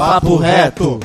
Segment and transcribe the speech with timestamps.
[0.00, 0.98] Papo reto.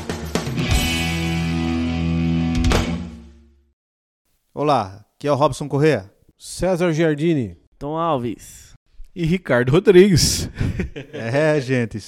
[4.54, 6.10] Olá, aqui é o Robson Corrêa.
[6.38, 7.58] César Giardini.
[7.78, 8.72] Tom Alves.
[9.14, 10.50] E Ricardo Rodrigues.
[11.12, 12.00] É, gente,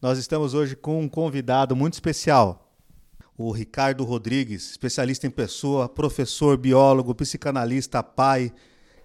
[0.00, 2.72] nós estamos hoje com um convidado muito especial.
[3.36, 8.52] O Ricardo Rodrigues, especialista em pessoa, professor, biólogo, psicanalista, pai,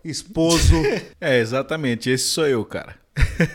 [0.06, 0.76] esposo.
[1.20, 2.98] É, exatamente, esse sou eu, cara.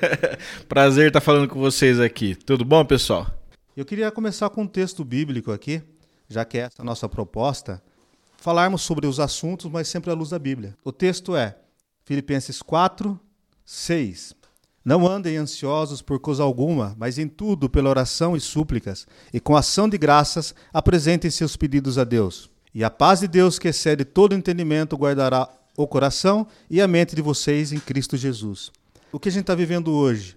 [0.68, 2.34] Prazer estar falando com vocês aqui.
[2.34, 3.45] Tudo bom, pessoal?
[3.76, 5.82] Eu queria começar com um texto bíblico aqui,
[6.30, 7.82] já que essa é a nossa proposta,
[8.38, 10.74] falarmos sobre os assuntos, mas sempre à luz da Bíblia.
[10.82, 11.58] O texto é
[12.02, 13.20] Filipenses 4,
[13.66, 14.34] 6.
[14.82, 19.54] Não andem ansiosos por coisa alguma, mas em tudo, pela oração e súplicas, e com
[19.54, 22.48] ação de graças, apresentem seus pedidos a Deus.
[22.74, 27.14] E a paz de Deus, que excede todo entendimento, guardará o coração e a mente
[27.14, 28.72] de vocês em Cristo Jesus.
[29.12, 30.34] O que a gente está vivendo hoje?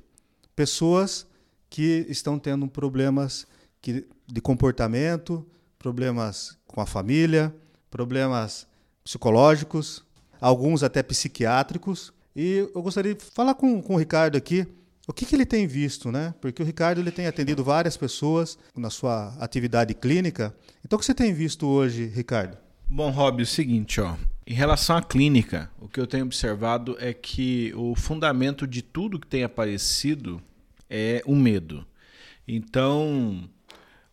[0.57, 1.25] Pessoas
[1.69, 3.45] que estão tendo problemas
[3.81, 5.45] que, de comportamento,
[5.77, 7.53] problemas com a família,
[7.89, 8.67] problemas
[9.03, 10.03] psicológicos,
[10.39, 12.13] alguns até psiquiátricos.
[12.35, 14.67] E eu gostaria de falar com, com o Ricardo aqui
[15.09, 16.35] o que, que ele tem visto, né?
[16.39, 20.55] Porque o Ricardo ele tem atendido várias pessoas na sua atividade clínica.
[20.85, 22.55] Então, o que você tem visto hoje, Ricardo?
[22.87, 24.15] Bom, Rob, é o seguinte, ó.
[24.45, 29.19] Em relação à clínica, o que eu tenho observado é que o fundamento de tudo
[29.19, 30.39] que tem aparecido
[30.89, 31.85] é o medo.
[32.47, 33.49] Então,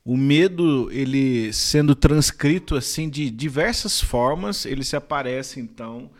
[0.04, 6.10] o medo, ele sendo transcrito assim de diversas formas, ele se aparece então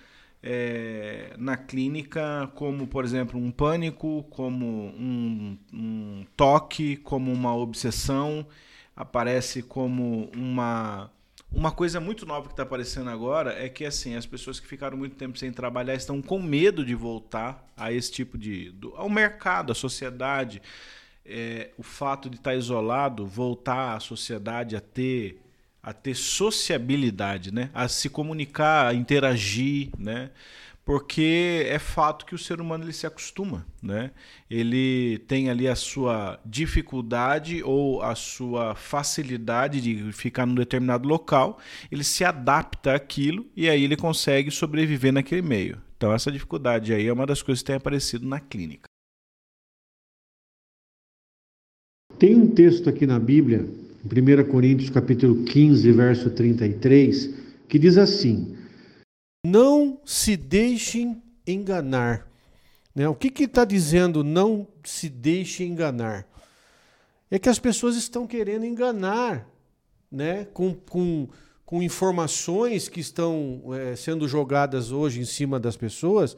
[0.43, 8.47] é, na clínica como, por exemplo, um pânico, como um, um toque, como uma obsessão,
[8.95, 11.11] aparece como uma
[11.53, 14.97] uma coisa muito nova que está aparecendo agora é que assim as pessoas que ficaram
[14.97, 19.09] muito tempo sem trabalhar estão com medo de voltar a esse tipo de do, ao
[19.09, 20.61] mercado, à sociedade.
[21.29, 25.41] É, o fato de estar tá isolado, voltar à sociedade a ter
[25.83, 27.71] a ter sociabilidade, né?
[27.73, 30.31] A se comunicar, a interagir, né?
[30.87, 34.13] Porque é fato que o ser humano ele se acostuma, né?
[34.49, 41.59] Ele tem ali a sua dificuldade ou a sua facilidade de ficar num determinado local,
[41.91, 45.83] ele se adapta àquilo e aí ele consegue sobreviver naquele meio.
[45.97, 48.85] Então essa dificuldade aí é uma das coisas que tem aparecido na clínica.
[52.17, 53.67] Tem um texto aqui na Bíblia,
[54.05, 57.35] em 1 Coríntios capítulo 15, verso 33,
[57.69, 58.56] que diz assim:
[59.45, 62.27] não se deixem enganar.
[62.95, 63.09] Né?
[63.09, 66.27] O que está dizendo não se deixe enganar?
[67.31, 69.49] É que as pessoas estão querendo enganar
[70.11, 70.47] né?
[70.53, 71.29] com, com,
[71.65, 76.37] com informações que estão é, sendo jogadas hoje em cima das pessoas,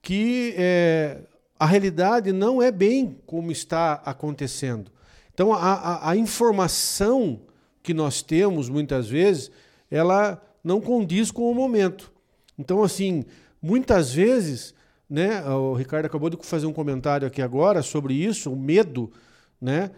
[0.00, 1.22] que é,
[1.58, 4.92] a realidade não é bem como está acontecendo.
[5.34, 7.40] Então, a, a, a informação
[7.82, 9.50] que nós temos, muitas vezes,
[9.90, 12.12] ela não condiz com o momento.
[12.58, 13.24] Então, assim,
[13.62, 14.74] muitas vezes,
[15.08, 19.12] né, o Ricardo acabou de fazer um comentário aqui agora sobre isso, o medo,
[19.60, 19.90] né,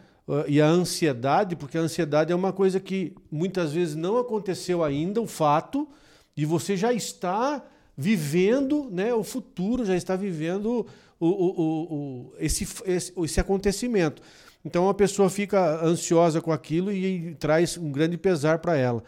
[0.47, 5.20] e a ansiedade, porque a ansiedade é uma coisa que muitas vezes não aconteceu ainda,
[5.20, 5.88] o fato,
[6.37, 7.65] e você já está
[7.97, 10.87] vivendo né, o futuro, já está vivendo
[11.19, 14.22] o, o, o, esse, esse, esse acontecimento.
[14.65, 19.03] Então a pessoa fica ansiosa com aquilo e traz um grande pesar para ela.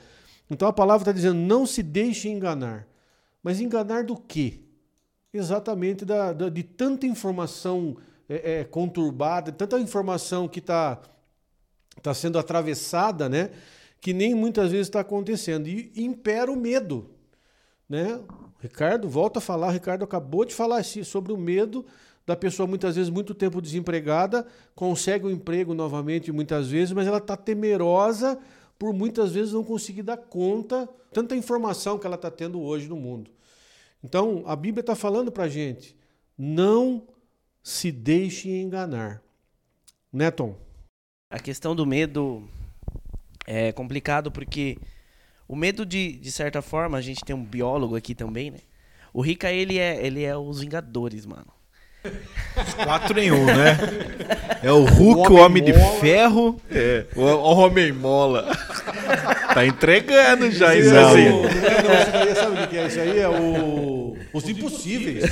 [0.50, 2.86] Então a palavra está dizendo: não se deixe enganar.
[3.42, 4.60] Mas enganar do quê?
[5.32, 7.96] Exatamente da, da de tanta informação
[8.28, 11.00] é, é, conturbada, tanta informação que está
[12.02, 13.50] tá sendo atravessada, né?
[14.00, 15.66] Que nem muitas vezes está acontecendo.
[15.68, 17.10] E impera o medo.
[17.88, 18.20] Né?
[18.60, 21.84] Ricardo, volta a falar, Ricardo acabou de falar sobre o medo
[22.24, 27.18] da pessoa muitas vezes muito tempo desempregada, consegue um emprego novamente muitas vezes, mas ela
[27.18, 28.38] está temerosa
[28.82, 32.96] por muitas vezes não conseguir dar conta tanta informação que ela está tendo hoje no
[32.96, 33.30] mundo.
[34.02, 35.96] Então, a Bíblia está falando para a gente:
[36.36, 37.06] não
[37.62, 39.22] se deixe enganar.
[40.12, 40.56] Né, Tom?
[41.30, 42.42] A questão do medo
[43.46, 44.76] é complicado porque
[45.46, 48.58] o medo, de, de certa forma, a gente tem um biólogo aqui também, né?
[49.14, 51.52] O Rica, ele é, ele é os Vingadores, mano.
[52.84, 53.78] Quatro em um, né?
[54.62, 58.56] É o Hulk, o Homem, o homem de Ferro, é, o, o Homem Mola.
[59.54, 60.92] Tá entregando já isso.
[60.92, 62.86] Não, não, não, sabe o que é?
[62.86, 64.16] Isso aí é o.
[64.32, 65.24] Os Impossíveis.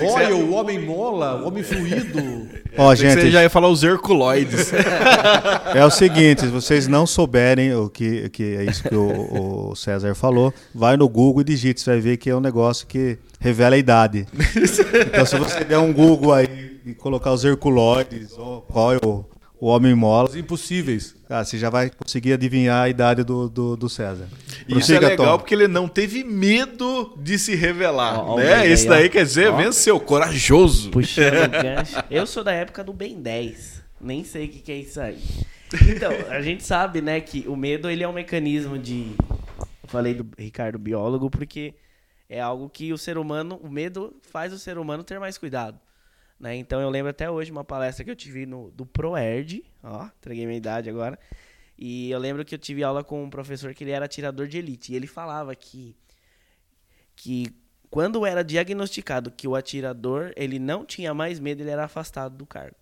[0.00, 2.48] Olha, o homem mola, o homem fluido.
[2.76, 4.72] Ó, gente, você já ia falar os herculoides.
[5.74, 9.76] É o seguinte, se vocês não souberem o que, que é isso que o, o
[9.76, 13.18] César falou, vai no Google e digite, você vai ver que é um negócio que
[13.38, 14.26] revela a idade.
[15.06, 18.98] Então, se você der um Google aí e colocar os herculoides, ou qual é
[19.60, 20.28] o, homem mola.
[20.28, 21.14] Os impossíveis.
[21.28, 24.28] Ah, você já vai conseguir adivinhar a idade do, do, do César.
[24.68, 25.38] Isso é Prossiga, legal Tom.
[25.38, 28.18] porque ele não teve medo de se revelar.
[28.20, 28.62] Ó, ó o né?
[28.62, 29.10] Ben Esse 10, daí ó.
[29.10, 29.56] quer dizer, Ó.
[29.56, 30.90] venceu, corajoso.
[30.90, 31.96] Puxando o gancho.
[32.10, 33.82] Eu sou da época do Ben 10.
[34.00, 35.18] Nem sei o que, que é isso aí.
[35.88, 39.12] Então, a gente sabe, né, que o medo ele é um mecanismo de.
[39.82, 41.74] Eu falei do Ricardo biólogo porque
[42.28, 45.78] é algo que o ser humano, o medo faz o ser humano ter mais cuidado.
[46.38, 46.56] Né?
[46.56, 50.44] Então eu lembro até hoje uma palestra que eu tive no, do ProErd, ó, entreguei
[50.44, 51.18] minha idade agora.
[51.78, 54.58] E eu lembro que eu tive aula com um professor que ele era atirador de
[54.58, 54.92] elite.
[54.92, 55.96] E ele falava que
[57.14, 57.46] que
[57.90, 62.46] quando era diagnosticado que o atirador ele não tinha mais medo, ele era afastado do
[62.46, 62.76] cargo.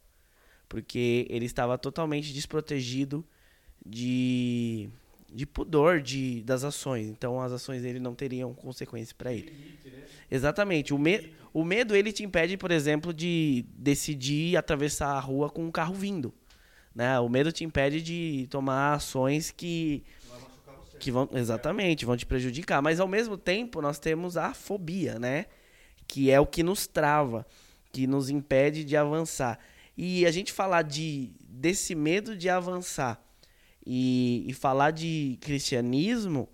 [0.68, 3.24] Porque ele estava totalmente desprotegido
[3.84, 4.88] de,
[5.34, 7.08] de pudor de, das ações.
[7.08, 9.76] Então as ações dele não teriam consequência para ele.
[10.31, 10.94] Exatamente.
[10.94, 15.64] O, me, o medo ele te impede, por exemplo, de decidir atravessar a rua com
[15.64, 16.32] um carro vindo.
[16.94, 17.19] Né?
[17.19, 20.04] O medo te impede de tomar ações que
[21.00, 25.46] que vão exatamente vão te prejudicar mas ao mesmo tempo nós temos a fobia né
[26.06, 27.44] que é o que nos trava
[27.92, 29.58] que nos impede de avançar
[29.98, 33.24] e a gente falar de desse medo de avançar
[33.86, 36.48] e, e falar de cristianismo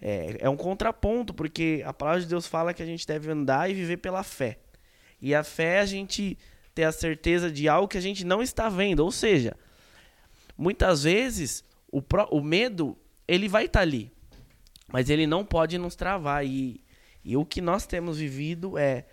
[0.00, 3.70] é, é um contraponto porque a palavra de Deus fala que a gente deve andar
[3.70, 4.58] e viver pela fé
[5.20, 6.36] e a fé é a gente
[6.74, 9.56] ter a certeza de algo que a gente não está vendo ou seja
[10.56, 12.96] muitas vezes o, pró- o medo
[13.28, 14.10] ele vai estar ali,
[14.88, 16.44] mas ele não pode nos travar.
[16.44, 16.82] E,
[17.24, 19.06] e o que nós temos vivido é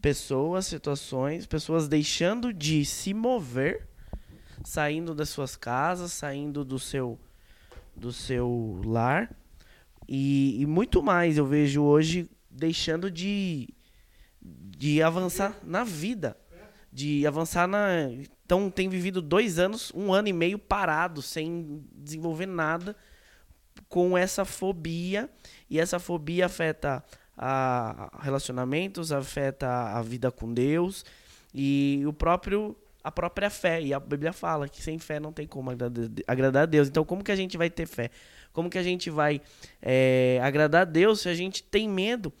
[0.00, 3.88] pessoas, situações, pessoas deixando de se mover,
[4.64, 7.20] saindo das suas casas, saindo do seu,
[7.94, 9.30] do seu lar.
[10.08, 13.68] E, e muito mais eu vejo hoje deixando de,
[14.40, 16.36] de avançar na vida.
[16.92, 18.10] De avançar na.
[18.44, 22.96] Então tem vivido dois anos, um ano e meio parado, sem desenvolver nada
[23.88, 25.28] com essa fobia
[25.68, 27.04] e essa fobia afeta
[27.36, 31.04] a relacionamentos, afeta a vida com Deus
[31.52, 33.82] e o próprio a própria fé.
[33.82, 36.88] E a Bíblia fala que sem fé não tem como agradar, a Deus.
[36.88, 38.10] Então, como que a gente vai ter fé?
[38.52, 39.42] Como que a gente vai
[39.82, 42.32] é, agradar a Deus se a gente tem medo?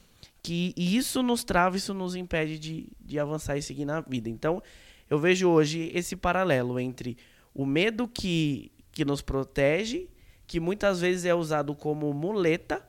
[0.42, 4.30] Que isso nos trava, isso nos impede de, de avançar e seguir na vida.
[4.30, 4.62] Então,
[5.08, 7.16] eu vejo hoje esse paralelo entre
[7.54, 10.08] o medo que, que nos protege
[10.46, 12.86] que muitas vezes é usado como muleta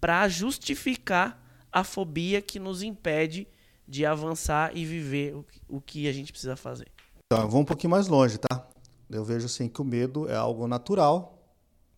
[0.00, 3.46] para justificar a fobia que nos impede
[3.88, 5.34] de avançar e viver
[5.66, 6.88] o que, a gente precisa fazer.
[7.26, 8.68] Então, eu vou um pouquinho mais longe, tá?
[9.08, 11.38] Eu vejo assim que o medo é algo natural,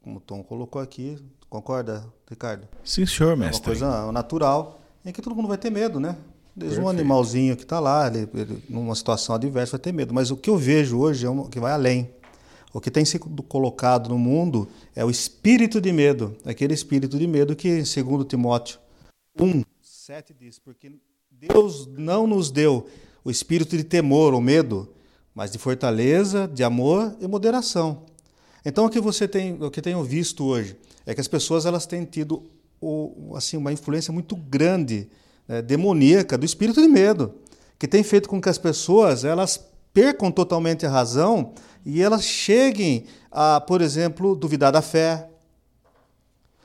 [0.01, 1.19] como o Tom colocou aqui.
[1.49, 2.69] Concorda, Ricardo?
[2.85, 3.65] Sim, senhor, É uma mestre.
[3.65, 6.17] coisa natural em que todo mundo vai ter medo, né?
[6.55, 7.01] Desde um Perfeito.
[7.01, 10.15] animalzinho que está lá, ele, ele, numa situação adversa, vai ter medo.
[10.15, 12.09] Mas o que eu vejo hoje é um, que vai além.
[12.73, 16.37] O que tem sido colocado no mundo é o espírito de medo.
[16.45, 18.79] Aquele espírito de medo que, segundo Timóteo
[19.39, 20.93] 1, 7 diz, porque
[21.41, 22.87] Deus não nos deu
[23.25, 24.91] o espírito de temor ou medo,
[25.35, 28.03] mas de fortaleza, de amor e moderação.
[28.63, 30.77] Então o que você tem, o que tenho visto hoje
[31.07, 32.43] é que as pessoas elas têm tido
[32.79, 35.09] o, assim uma influência muito grande
[35.49, 37.33] né, demoníaca do espírito de medo,
[37.79, 41.55] que tem feito com que as pessoas elas percam totalmente a razão
[41.87, 45.27] e elas cheguem a, por exemplo, duvidar da fé,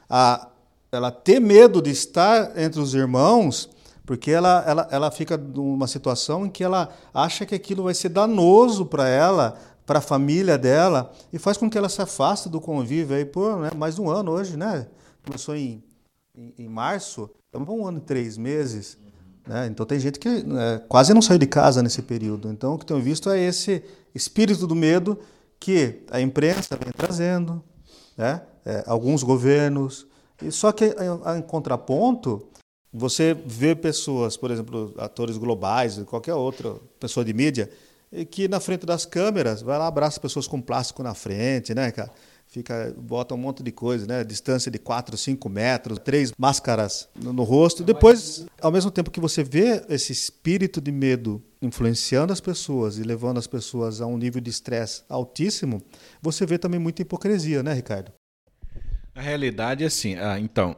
[0.09, 0.49] a
[0.91, 3.69] ela ter medo de estar entre os irmãos,
[4.05, 8.09] porque ela, ela, ela fica numa situação em que ela acha que aquilo vai ser
[8.09, 12.61] danoso para ela, para a família dela, e faz com que ela se afaste do
[12.61, 14.87] convívio aí por né, mais um ano hoje, né?
[15.25, 15.83] Começou em,
[16.35, 18.97] em, em março, estamos um ano e três meses.
[19.47, 19.67] Né?
[19.67, 22.49] Então tem gente que né, quase não saiu de casa nesse período.
[22.49, 23.83] Então o que tenho visto é esse
[24.13, 25.19] espírito do medo
[25.59, 27.63] que a imprensa vem trazendo,
[28.17, 28.41] né?
[28.63, 30.07] É, alguns governos.
[30.41, 32.47] E só que em, em contraponto,
[32.97, 37.69] você vê pessoas, por exemplo, atores globais, qualquer outra pessoa de mídia,
[38.31, 42.09] que na frente das câmeras vai lá abraça pessoas com plástico na frente, né, cara?
[42.47, 44.23] Fica, bota um monte de coisa, né?
[44.23, 47.83] Distância de 4, 5 metros, três máscaras no, no rosto.
[47.83, 53.03] Depois, ao mesmo tempo que você vê esse espírito de medo influenciando as pessoas e
[53.03, 55.81] levando as pessoas a um nível de estresse altíssimo,
[56.21, 58.13] você vê também muita hipocrisia, né, Ricardo?
[59.13, 60.15] A realidade é assim.
[60.15, 60.77] Ah, então,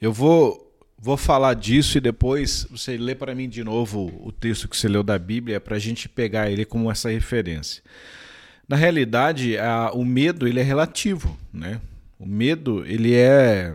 [0.00, 0.71] eu vou
[1.02, 4.86] vou falar disso e depois você lê para mim de novo o texto que você
[4.86, 7.82] leu da Bíblia para a gente pegar ele como essa referência.
[8.68, 11.80] Na realidade, a, o medo ele é relativo, né?
[12.20, 13.74] O medo ele é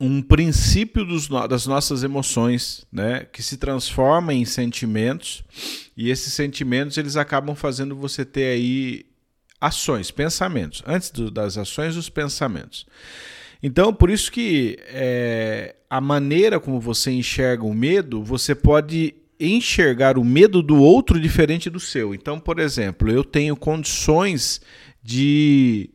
[0.00, 5.42] um princípio dos, das nossas emoções, né, que se transforma em sentimentos
[5.96, 9.06] e esses sentimentos eles acabam fazendo você ter aí
[9.60, 12.86] ações, pensamentos, antes do, das ações, os pensamentos.
[13.62, 20.18] Então, por isso que é, a maneira como você enxerga o medo, você pode enxergar
[20.18, 22.14] o medo do outro diferente do seu.
[22.14, 24.60] Então, por exemplo, eu tenho condições
[25.02, 25.90] de,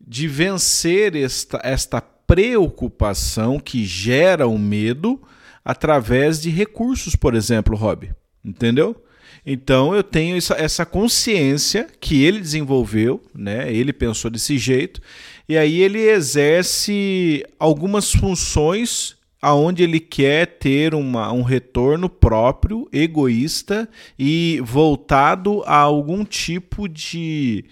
[0.00, 5.20] de vencer esta, esta preocupação que gera o medo
[5.64, 8.10] através de recursos, por exemplo, Rob.
[8.44, 9.02] Entendeu?
[9.44, 13.72] Então eu tenho essa, essa consciência que ele desenvolveu, né?
[13.72, 15.00] Ele pensou desse jeito,
[15.48, 23.88] e aí ele exerce algumas funções aonde ele quer ter uma, um retorno próprio, egoísta
[24.18, 27.64] e voltado a algum tipo de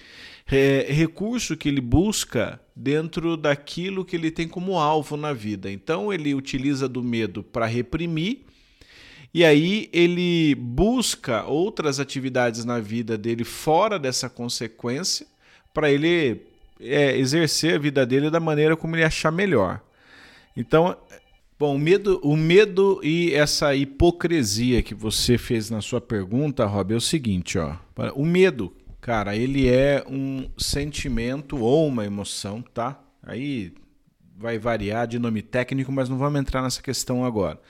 [0.50, 5.70] é, recurso que ele busca dentro daquilo que ele tem como alvo na vida.
[5.70, 8.42] Então ele utiliza do medo para reprimir
[9.32, 15.26] e aí ele busca outras atividades na vida dele fora dessa consequência
[15.72, 19.80] para ele é, exercer a vida dele da maneira como ele achar melhor.
[20.56, 20.96] Então,
[21.58, 26.92] bom, o medo, o medo e essa hipocrisia que você fez na sua pergunta, Rob,
[26.92, 27.76] é o seguinte, ó.
[28.14, 28.72] O medo,
[29.04, 32.98] Cara, ele é um sentimento ou uma emoção, tá?
[33.22, 33.74] Aí
[34.34, 37.60] vai variar de nome técnico, mas não vamos entrar nessa questão agora.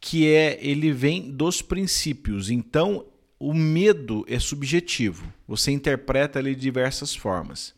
[0.00, 2.50] Que é, ele vem dos princípios.
[2.50, 3.06] Então,
[3.38, 5.32] o medo é subjetivo.
[5.46, 7.72] Você interpreta ele de diversas formas.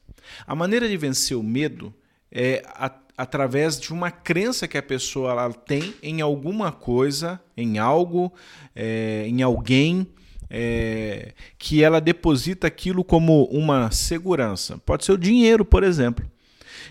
[0.47, 1.95] A maneira de vencer o medo
[2.31, 7.79] é a, através de uma crença que a pessoa ela tem em alguma coisa, em
[7.79, 8.33] algo,
[8.75, 10.07] é, em alguém
[10.49, 14.79] é, que ela deposita aquilo como uma segurança.
[14.79, 16.29] Pode ser o dinheiro, por exemplo.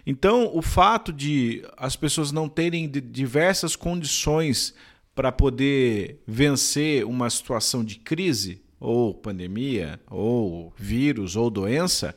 [0.05, 4.73] Então, o fato de as pessoas não terem diversas condições
[5.13, 12.15] para poder vencer uma situação de crise, ou pandemia, ou vírus, ou doença,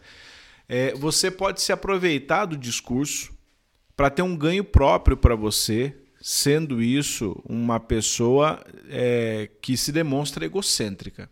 [0.74, 3.30] é, você pode se aproveitar do discurso
[3.94, 10.46] para ter um ganho próprio para você, sendo isso uma pessoa é, que se demonstra
[10.46, 11.28] egocêntrica.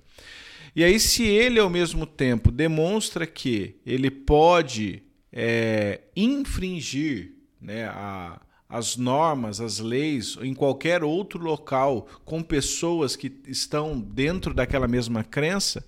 [0.76, 8.38] E aí, se ele ao mesmo tempo demonstra que ele pode é, infringir né, a,
[8.68, 15.24] as normas, as leis, em qualquer outro local, com pessoas que estão dentro daquela mesma
[15.24, 15.82] crença,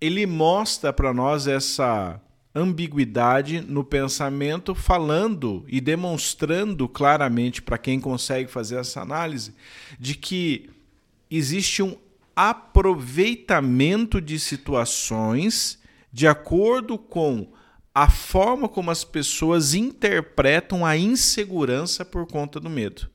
[0.00, 2.18] ele mostra para nós essa
[2.54, 9.54] ambiguidade no pensamento, falando e demonstrando claramente para quem consegue fazer essa análise
[9.98, 10.68] de que
[11.30, 11.96] existe um
[12.34, 15.78] aproveitamento de situações
[16.12, 17.52] de acordo com
[17.94, 23.08] a forma como as pessoas interpretam a insegurança por conta do medo.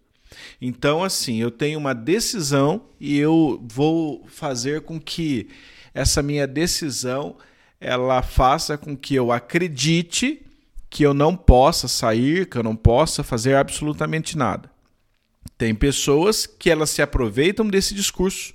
[0.62, 5.48] Então, assim, eu tenho uma decisão e eu vou fazer com que
[5.94, 7.38] essa minha decisão
[7.80, 10.42] ela faça com que eu acredite
[10.90, 14.72] que eu não possa sair, que eu não possa fazer absolutamente nada.
[15.58, 18.54] Tem pessoas que elas se aproveitam desse discurso,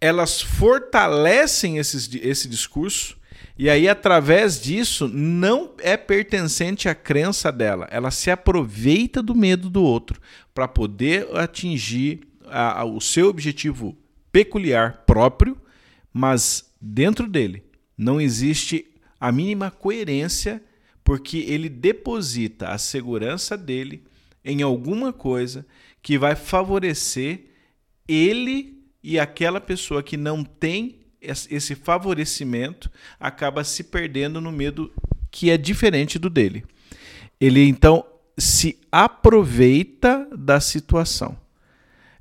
[0.00, 3.18] elas fortalecem esse, esse discurso
[3.58, 7.88] e aí, através disso, não é pertencente à crença dela.
[7.90, 10.20] Ela se aproveita do medo do outro
[10.54, 13.98] para poder atingir a, a, o seu objetivo
[14.30, 15.60] peculiar próprio,
[16.12, 17.64] mas dentro dele
[17.98, 18.86] não existe
[19.18, 20.62] a mínima coerência,
[21.02, 24.04] porque ele deposita a segurança dele
[24.44, 25.66] em alguma coisa
[26.00, 27.46] que vai favorecer
[28.06, 34.92] ele e aquela pessoa que não tem esse favorecimento acaba se perdendo no medo
[35.30, 36.64] que é diferente do dele.
[37.40, 38.04] Ele então
[38.36, 41.36] se aproveita da situação.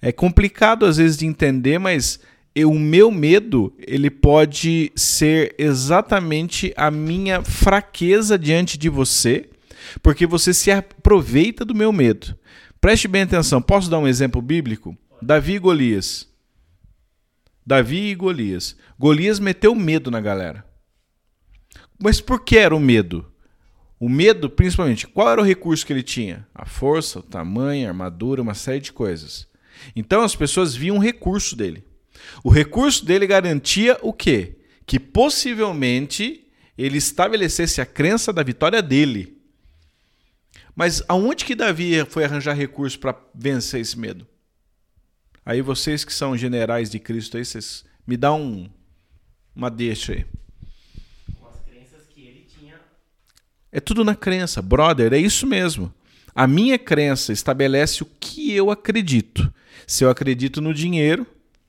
[0.02, 2.20] É complicado às vezes de entender, mas
[2.66, 9.50] o meu medo ele pode ser exatamente a minha fraqueza diante de você,
[10.02, 12.38] porque você se aproveita do meu medo.
[12.80, 13.62] Preste bem atenção.
[13.62, 14.98] Posso dar um exemplo bíblico?
[15.22, 16.28] Davi e Golias.
[17.66, 18.76] Davi e Golias.
[18.98, 20.66] Golias meteu medo na galera.
[22.00, 23.26] Mas por que era o medo?
[24.00, 26.48] O medo, principalmente, qual era o recurso que ele tinha?
[26.54, 29.48] A força, o tamanho, a armadura, uma série de coisas.
[29.96, 31.84] Então as pessoas viam o recurso dele.
[32.44, 34.58] O recurso dele garantia o quê?
[34.86, 39.38] Que possivelmente ele estabelecesse a crença da vitória dele.
[40.76, 44.28] Mas aonde que Davi foi arranjar recurso para vencer esse medo?
[45.46, 48.70] Aí vocês que são generais de Cristo aí, vocês me dão um,
[49.56, 50.26] uma deixa aí.
[53.72, 55.94] É tudo na crença, brother, é isso mesmo.
[56.34, 59.52] A minha crença estabelece o que eu acredito.
[59.86, 61.26] Se eu acredito no dinheiro,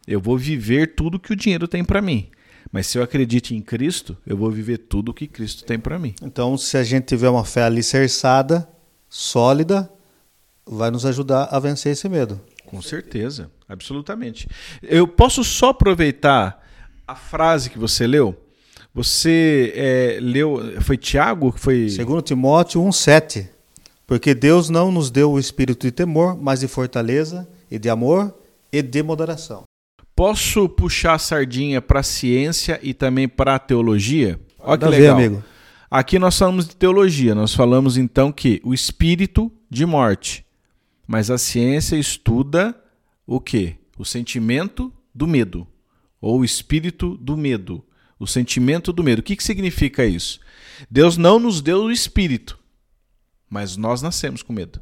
[0.09, 2.29] eu vou viver tudo que o dinheiro tem para mim.
[2.73, 6.15] Mas se eu acredito em Cristo, eu vou viver tudo que Cristo tem para mim.
[6.23, 8.67] Então, se a gente tiver uma fé alicerçada,
[9.09, 9.91] sólida,
[10.67, 12.41] vai nos ajudar a vencer esse medo.
[12.65, 14.49] Com certeza, absolutamente.
[14.83, 16.67] Eu posso só aproveitar
[17.07, 18.35] a frase que você leu?
[18.95, 21.89] Você é, leu, foi Tiago que foi.
[21.91, 23.49] Segundo Timóteo 1,7.
[24.07, 28.35] Porque Deus não nos deu o espírito de temor, mas de fortaleza e de amor
[28.73, 29.68] e de moderação.
[30.19, 34.41] Posso puxar a sardinha para a ciência e também para a teologia?
[34.59, 35.17] Olha que legal.
[35.17, 35.45] Ver, amigo.
[35.89, 40.45] Aqui nós falamos de teologia, nós falamos então que o espírito de morte.
[41.07, 42.77] Mas a ciência estuda
[43.25, 43.77] o que?
[43.97, 45.65] O sentimento do medo,
[46.21, 47.85] ou o espírito do medo,
[48.19, 49.21] o sentimento do medo.
[49.21, 50.41] O que, que significa isso?
[50.91, 52.59] Deus não nos deu o espírito,
[53.49, 54.81] mas nós nascemos com medo.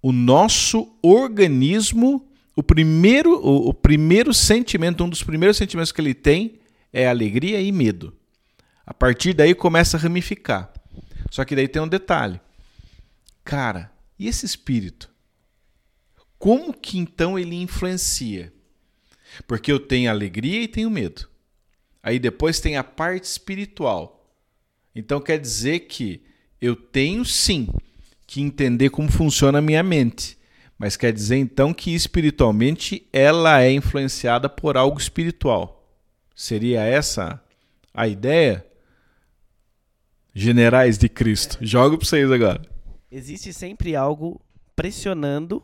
[0.00, 6.14] O nosso organismo o primeiro, o, o, primeiro sentimento, um dos primeiros sentimentos que ele
[6.14, 6.60] tem
[6.92, 8.14] é alegria e medo.
[8.84, 10.72] A partir daí começa a ramificar.
[11.30, 12.40] Só que daí tem um detalhe.
[13.42, 15.10] Cara, e esse espírito?
[16.38, 18.52] Como que então ele influencia?
[19.46, 21.28] Porque eu tenho alegria e tenho medo.
[22.02, 24.30] Aí depois tem a parte espiritual.
[24.94, 26.22] Então quer dizer que
[26.60, 27.68] eu tenho sim
[28.26, 30.36] que entender como funciona a minha mente.
[30.82, 35.88] Mas quer dizer então que espiritualmente ela é influenciada por algo espiritual.
[36.34, 37.40] Seria essa
[37.94, 38.66] a ideia?
[40.34, 41.56] Generais de Cristo.
[41.60, 42.62] Jogo para vocês agora.
[43.12, 44.40] Existe sempre algo
[44.74, 45.62] pressionando,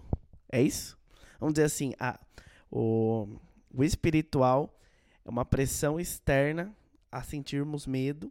[0.52, 0.96] é isso?
[1.40, 2.16] Vamos dizer assim, a,
[2.70, 3.26] o,
[3.75, 4.72] o espiritual
[5.25, 6.72] é uma pressão externa
[7.10, 8.30] a sentirmos medo.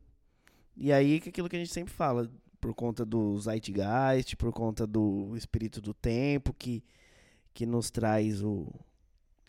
[0.78, 4.86] E aí que aquilo que a gente sempre fala, por conta do Zeitgeist, por conta
[4.86, 6.84] do espírito do tempo que,
[7.54, 8.68] que nos traz o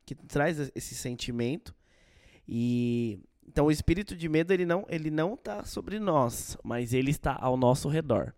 [0.05, 1.75] que traz esse sentimento
[2.47, 7.11] e então o espírito de medo ele não ele não está sobre nós, mas ele
[7.11, 8.35] está ao nosso redor.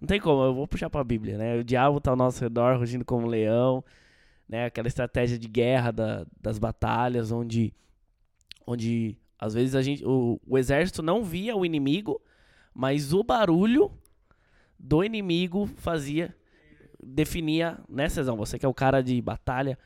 [0.00, 1.56] Não tem como, eu vou puxar para a Bíblia, né?
[1.58, 3.84] O diabo está ao nosso redor, rugindo como um leão,
[4.48, 4.64] né?
[4.64, 7.74] Aquela estratégia de guerra da, das batalhas, onde
[8.66, 12.20] onde às vezes a gente o, o exército não via o inimigo,
[12.80, 13.90] mas o barulho
[14.78, 16.34] do inimigo fazia,
[16.98, 18.38] definia, né, Cezão?
[18.38, 19.78] Você que é o cara de batalha,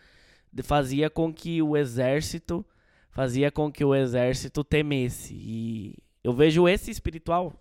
[0.62, 2.64] fazia com que o exército,
[3.10, 5.34] fazia com que o exército temesse.
[5.34, 7.52] E eu vejo esse espiritual,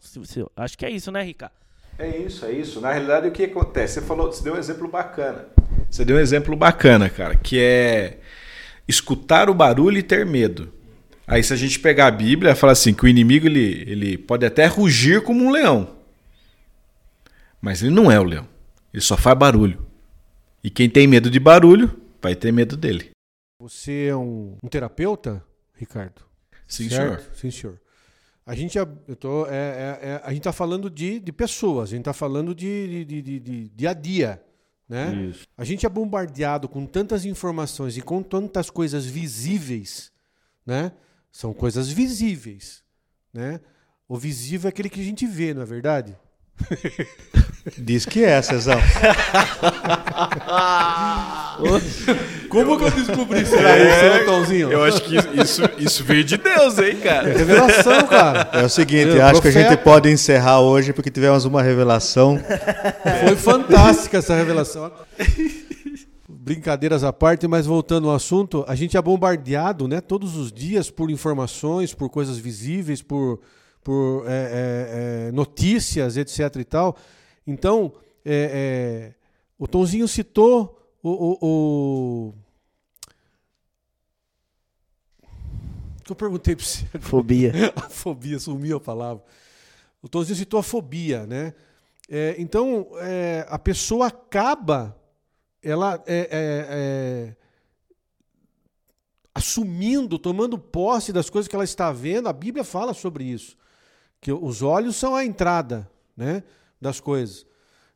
[0.55, 1.51] acho que é isso, né, Rica?
[1.97, 2.79] É isso, é isso.
[2.79, 3.95] Na realidade, o que acontece?
[3.95, 5.47] Você falou, você deu um exemplo bacana.
[5.89, 8.19] Você deu um exemplo bacana, cara, que é
[8.87, 10.71] escutar o barulho e ter medo.
[11.25, 14.45] Aí se a gente pegar a Bíblia, fala assim que o inimigo ele, ele pode
[14.45, 15.95] até rugir como um leão.
[17.61, 18.47] Mas ele não é o leão.
[18.93, 19.85] Ele só faz barulho.
[20.63, 23.11] E quem tem medo de barulho vai ter medo dele.
[23.59, 26.21] Você é um, um terapeuta, Ricardo?
[26.67, 27.21] Sim, certo?
[27.21, 27.35] senhor.
[27.35, 27.81] Sim, senhor.
[28.45, 32.11] A gente, é, é, é, a gente está falando de, de pessoas, a gente está
[32.11, 34.43] falando de, de, de, de, dia a dia.
[34.87, 35.29] Né?
[35.29, 35.47] Isso.
[35.57, 40.11] A gente é bombardeado com tantas informações e com tantas coisas visíveis.
[40.65, 40.91] Né?
[41.33, 42.83] São coisas visíveis.
[43.33, 43.59] Né?
[44.07, 46.15] O visível é aquele que a gente vê, não é verdade?
[47.77, 48.79] Diz que é, Cezão.
[52.49, 54.71] Como que eu descobri isso é, aí, Tomzinho?
[54.71, 57.29] Eu acho que isso, isso veio de Deus, hein, cara?
[57.29, 58.49] É revelação, cara.
[58.53, 59.41] É o seguinte, acho profeta.
[59.41, 62.39] que a gente pode encerrar hoje porque tivemos uma revelação.
[63.25, 64.91] Foi fantástica essa revelação.
[66.43, 70.91] Brincadeiras à parte, mas voltando ao assunto, a gente é bombardeado, né, todos os dias
[70.91, 73.39] por informações, por coisas visíveis, por
[73.83, 76.55] por é, é, é, notícias, etc.
[76.55, 76.97] e tal.
[77.45, 79.13] Então, é, é,
[79.59, 82.33] o Tonzinho citou o, o, o...
[86.03, 86.85] que eu perguntei para você.
[86.99, 87.51] Fobia.
[87.75, 89.23] a fobia, sumiu a palavra.
[90.01, 91.53] O Tonzinho citou a fobia, né?
[92.09, 94.95] É, então, é, a pessoa acaba,
[95.63, 97.35] ela é, é,
[99.33, 102.27] assumindo, tomando posse das coisas que ela está vendo.
[102.27, 103.57] A Bíblia fala sobre isso
[104.23, 106.43] que os olhos são a entrada né,
[106.79, 107.45] das coisas.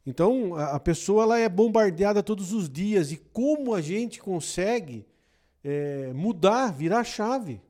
[0.06, 3.14] Então, a pessoa ela é bombardeada todos os dias.
[3.14, 5.06] E como a gente consegue
[5.64, 7.62] é, mudar, virar chave?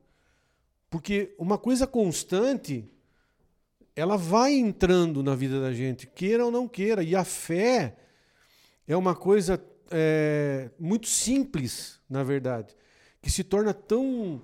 [0.90, 2.90] Porque uma coisa constante,
[3.96, 7.04] ela vai entrando na vida da gente, queira ou não queira.
[7.04, 7.96] E a fé
[8.88, 12.76] é uma coisa é, muito simples, na verdade,
[13.22, 14.42] que se torna tão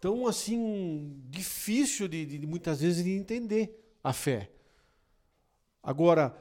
[0.00, 4.50] tão assim difícil de, de, muitas vezes de entender a fé.
[5.82, 6.34] Agora,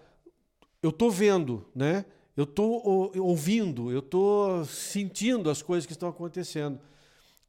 [0.82, 2.06] eu estou vendo, né?
[2.38, 6.80] Eu estou ouvindo, eu estou sentindo as coisas que estão acontecendo.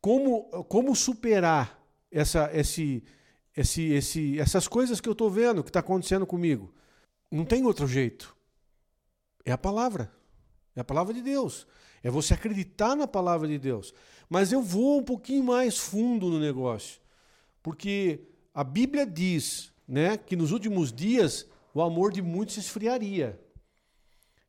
[0.00, 3.05] Como, como superar essa, esse,
[3.57, 6.74] esse, esse, essas coisas que eu estou vendo, que está acontecendo comigo?
[7.31, 8.37] Não tem outro jeito.
[9.44, 10.12] É a palavra.
[10.74, 11.66] É a palavra de Deus.
[12.02, 13.92] É você acreditar na palavra de Deus.
[14.28, 17.00] Mas eu vou um pouquinho mais fundo no negócio.
[17.62, 18.20] Porque
[18.54, 23.38] a Bíblia diz né, que nos últimos dias o amor de muitos se esfriaria.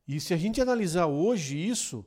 [0.08, 2.06] E se a gente analisar hoje isso,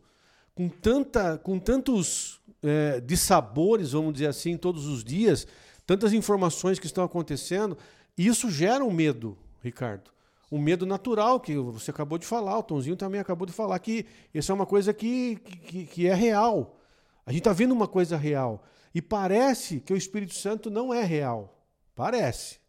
[0.54, 5.46] com, tanta, com tantos é, dissabores, vamos dizer assim, todos os dias,
[5.86, 7.76] tantas informações que estão acontecendo,
[8.16, 10.13] isso gera um medo, Ricardo.
[10.54, 14.06] Um medo natural, que você acabou de falar, o Tonzinho também acabou de falar, que
[14.32, 15.34] isso é uma coisa que,
[15.66, 16.78] que, que é real.
[17.26, 18.62] A gente está vendo uma coisa real.
[18.94, 21.60] E parece que o Espírito Santo não é real.
[21.92, 22.60] Parece.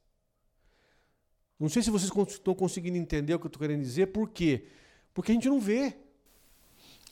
[1.59, 4.65] Não sei se vocês estão conseguindo entender o que eu estou querendo dizer, por quê?
[5.13, 5.95] Porque a gente não vê.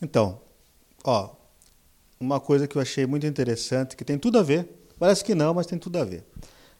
[0.01, 0.41] Então,
[1.03, 1.35] ó,
[2.19, 5.53] uma coisa que eu achei muito interessante, que tem tudo a ver, parece que não,
[5.53, 6.25] mas tem tudo a ver.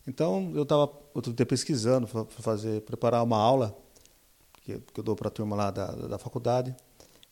[0.08, 3.83] Então, eu estava outro dia pesquisando para fazer, preparar uma aula
[4.64, 6.76] que, que eu dou para a turma lá da, da faculdade,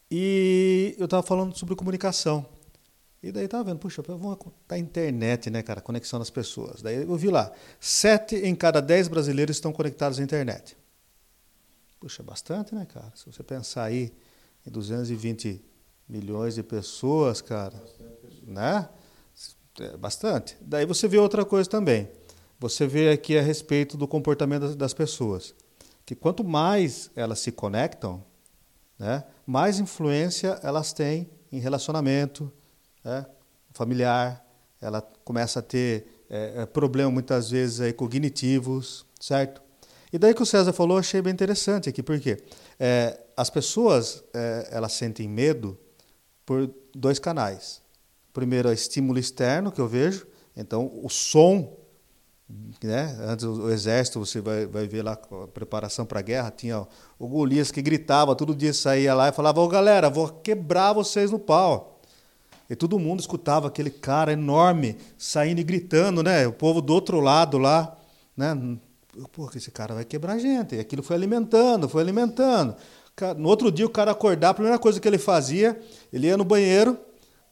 [0.10, 2.46] e eu estava falando sobre comunicação.
[3.24, 6.82] E daí estava vendo, puxa, vamos tá internet, né, cara, conexão das pessoas.
[6.82, 10.76] Daí eu vi lá, sete em cada dez brasileiros estão conectados à internet.
[12.00, 13.14] Puxa, bastante, né, cara?
[13.16, 14.12] Se você pensar aí
[14.66, 15.64] em 220
[16.10, 18.90] milhões de pessoas, cara, bastante né?
[19.80, 20.58] É bastante.
[20.60, 22.10] Daí você vê outra coisa também.
[22.60, 25.56] Você vê aqui a respeito do comportamento das pessoas,
[26.12, 28.22] que quanto mais elas se conectam,
[29.00, 32.52] né, mais influência elas têm em relacionamento,
[33.02, 33.26] né,
[33.72, 34.46] familiar,
[34.82, 39.62] ela começa a ter é, problemas muitas vezes aí, cognitivos, certo?
[40.12, 42.44] E daí que o César falou, achei bem interessante aqui, porque
[42.78, 45.80] é, as pessoas é, elas sentem medo
[46.46, 47.82] por dois canais.
[48.34, 51.74] Primeiro, é o estímulo externo que eu vejo, então o som,
[52.84, 53.18] né?
[53.22, 56.86] Antes o, exército, você vai, vai ver lá a preparação para a guerra, tinha
[57.20, 61.32] o Golias que gritava, todo dia saía lá e falava: "Ô galera, vou quebrar vocês
[61.32, 62.00] no pau".
[62.70, 66.48] E todo mundo escutava aquele cara enorme saindo e gritando, né?
[66.48, 67.98] O povo do outro lado lá,
[68.36, 68.56] né?
[69.32, 70.76] pô, esse cara vai quebrar a gente.
[70.76, 72.76] E aquilo foi alimentando, foi alimentando.
[73.38, 75.80] No outro dia, o cara acordar, a primeira coisa que ele fazia,
[76.12, 76.98] ele ia no banheiro,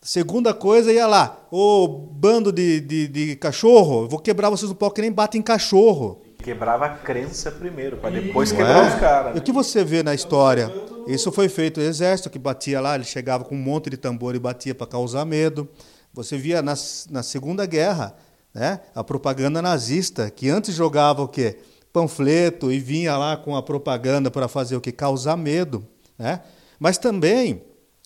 [0.01, 4.91] segunda coisa, ia lá, ô bando de, de, de cachorro, vou quebrar vocês no pau
[4.91, 6.21] que nem batem em cachorro.
[6.37, 8.87] Quebrava a crença primeiro, para depois quebrar é?
[8.87, 9.33] os caras.
[9.33, 9.39] Né?
[9.39, 10.71] O que você vê na história?
[11.05, 14.35] Isso foi feito o exército que batia lá, ele chegava com um monte de tambor
[14.35, 15.67] e batia para causar medo.
[16.13, 16.73] Você via na,
[17.09, 18.15] na Segunda Guerra,
[18.53, 18.79] né?
[18.95, 21.57] A propaganda nazista, que antes jogava o quê?
[21.91, 24.91] Panfleto e vinha lá com a propaganda para fazer o que?
[24.91, 25.85] Causar medo.
[26.17, 26.41] Né?
[26.79, 27.63] Mas também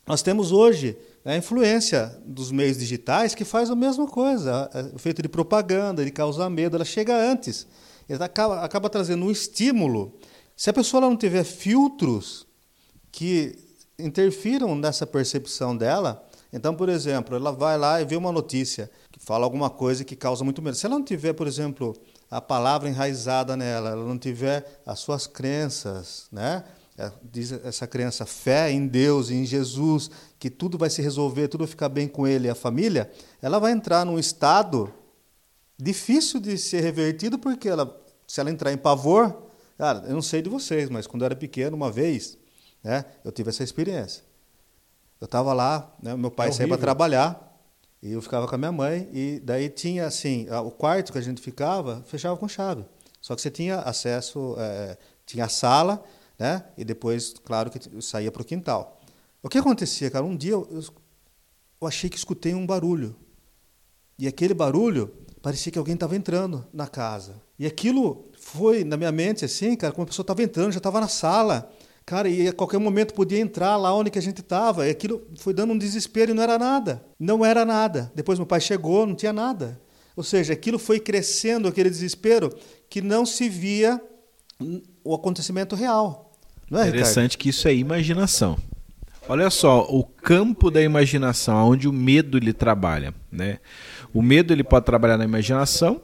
[0.07, 5.21] nós temos hoje a influência dos meios digitais que faz a mesma coisa, é feito
[5.21, 7.65] de propaganda, de causar medo, ela chega antes.
[8.09, 10.17] Ela acaba, acaba trazendo um estímulo.
[10.55, 12.45] Se a pessoa não tiver filtros
[13.11, 13.55] que
[13.97, 19.19] interfiram nessa percepção dela, então, por exemplo, ela vai lá e vê uma notícia que
[19.19, 20.77] fala alguma coisa que causa muito medo.
[20.77, 21.95] Se ela não tiver, por exemplo,
[22.29, 26.63] a palavra enraizada nela, ela não tiver as suas crenças, né?
[26.95, 30.11] É, diz essa crença, fé em Deus, em Jesus,
[30.43, 33.09] que tudo vai se resolver, tudo vai ficar bem com ele e a família,
[33.41, 34.93] ela vai entrar num estado
[35.79, 39.33] difícil de ser revertido, porque ela, se ela entrar em pavor,
[39.77, 42.37] cara, eu não sei de vocês, mas quando eu era pequeno, uma vez,
[42.83, 44.21] né, eu tive essa experiência.
[45.21, 47.57] Eu estava lá, né, meu pai é saía para trabalhar
[48.01, 51.21] e eu ficava com a minha mãe e daí tinha assim o quarto que a
[51.21, 52.83] gente ficava fechava com chave.
[53.21, 56.03] Só que você tinha acesso, é, tinha a sala,
[56.37, 56.65] né?
[56.77, 58.99] E depois, claro que saía para o quintal.
[59.43, 60.23] O que acontecia, cara?
[60.23, 60.83] Um dia eu,
[61.81, 63.13] eu achei que escutei um barulho
[64.17, 67.41] e aquele barulho parecia que alguém estava entrando na casa.
[67.59, 71.01] E aquilo foi na minha mente assim, cara, como a pessoa estava entrando, já estava
[71.01, 71.69] na sala.
[72.05, 74.87] Cara, e a qualquer momento podia entrar lá onde que a gente estava.
[74.87, 77.05] E aquilo foi dando um desespero e não era nada.
[77.19, 78.11] Não era nada.
[78.15, 79.81] Depois meu pai chegou, não tinha nada.
[80.15, 82.53] Ou seja, aquilo foi crescendo, aquele desespero,
[82.89, 84.01] que não se via
[85.03, 86.37] o acontecimento real.
[86.69, 87.37] Não é, Interessante Ricardo?
[87.37, 88.57] que isso é imaginação.
[89.27, 93.59] Olha só, o campo da imaginação, onde o medo ele trabalha, né?
[94.13, 96.01] O medo ele pode trabalhar na imaginação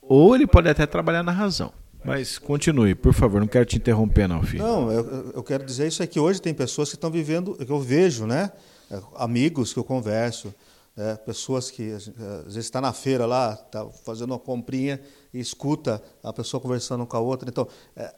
[0.00, 1.72] ou ele pode até trabalhar na razão.
[2.04, 4.62] Mas continue, por favor, não quero te interromper, não, filho.
[4.62, 7.70] Não, eu, eu quero dizer isso é que hoje tem pessoas que estão vivendo, que
[7.70, 8.52] eu vejo, né?
[8.90, 10.52] É, amigos que eu converso,
[10.96, 11.16] né?
[11.16, 12.06] pessoas que às
[12.44, 15.00] vezes está na feira lá, está fazendo uma comprinha
[15.32, 17.48] e escuta a pessoa conversando com a outra.
[17.48, 18.12] Então, é,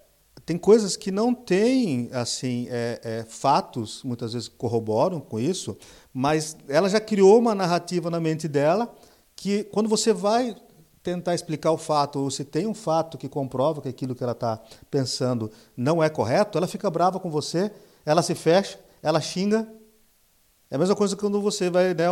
[0.46, 5.76] tem coisas que não têm assim é, é, fatos, muitas vezes corroboram com isso,
[6.12, 8.94] mas ela já criou uma narrativa na mente dela
[9.34, 10.54] que quando você vai
[11.02, 14.32] tentar explicar o fato, ou se tem um fato que comprova que aquilo que ela
[14.32, 14.58] está
[14.90, 17.70] pensando não é correto, ela fica brava com você,
[18.06, 19.68] ela se fecha, ela xinga.
[20.70, 22.04] É a mesma coisa quando você vai né,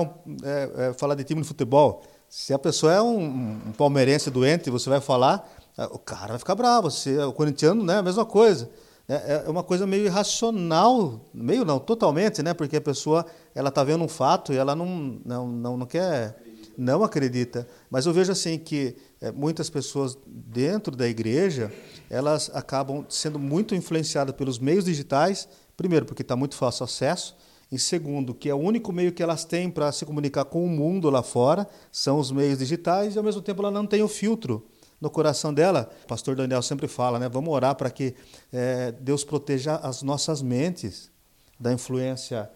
[0.44, 2.02] é, é, falar de time de futebol.
[2.28, 6.54] Se a pessoa é um, um palmeirense doente, você vai falar, o cara vai ficar
[6.54, 6.88] bravo.
[7.06, 8.70] É o corintiano, né, a mesma coisa.
[9.08, 12.54] É, é uma coisa meio irracional, meio não, totalmente, né?
[12.54, 16.36] Porque a pessoa ela está vendo um fato e ela não, não, não, não quer,
[16.78, 17.66] não acredita.
[17.90, 21.72] Mas eu vejo assim que é, muitas pessoas dentro da igreja
[22.08, 25.48] elas acabam sendo muito influenciadas pelos meios digitais.
[25.76, 27.36] Primeiro, porque está muito fácil acesso.
[27.72, 30.68] E segundo, que é o único meio que elas têm para se comunicar com o
[30.68, 34.08] mundo lá fora são os meios digitais e ao mesmo tempo ela não tem o
[34.08, 34.66] filtro
[35.02, 35.90] no coração dela.
[36.04, 37.28] O pastor Daniel sempre fala, né?
[37.28, 38.14] Vamos orar para que
[38.52, 41.10] é, Deus proteja as nossas mentes
[41.58, 42.48] da influência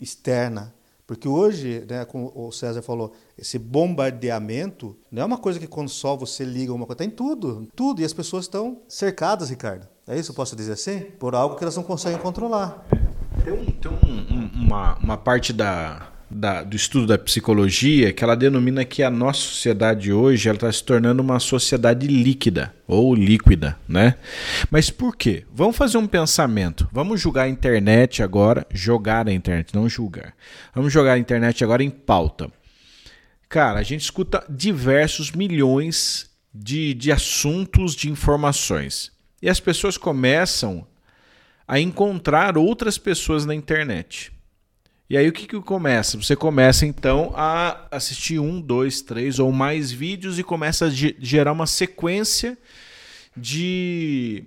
[0.00, 0.74] externa.
[1.06, 5.88] Porque hoje, né, como o César falou, esse bombardeamento não é uma coisa que quando
[5.88, 8.02] só você liga uma coisa, tem tudo, tudo.
[8.02, 9.86] E as pessoas estão cercadas, Ricardo.
[10.08, 11.00] É isso eu posso dizer assim?
[11.00, 12.84] Por algo que elas não conseguem controlar.
[13.44, 18.36] Tem, um, tem um, uma, uma parte da, da, do estudo da psicologia que ela
[18.36, 24.16] denomina que a nossa sociedade hoje está se tornando uma sociedade líquida ou líquida, né?
[24.70, 25.44] Mas por quê?
[25.52, 26.88] Vamos fazer um pensamento.
[26.92, 30.34] Vamos julgar a internet agora, jogar a internet, não julgar.
[30.74, 32.50] Vamos jogar a internet agora em pauta.
[33.48, 39.12] Cara, a gente escuta diversos milhões de, de assuntos, de informações.
[39.40, 40.86] E as pessoas começam
[41.68, 44.32] a encontrar outras pessoas na internet.
[45.08, 46.16] E aí o que, que começa?
[46.16, 51.52] Você começa então a assistir um, dois, três ou mais vídeos e começa a gerar
[51.52, 52.58] uma sequência
[53.36, 54.44] de,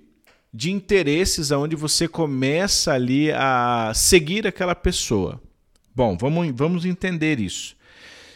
[0.52, 5.40] de interesses aonde você começa ali a seguir aquela pessoa.
[5.94, 7.74] Bom, vamos, vamos entender isso.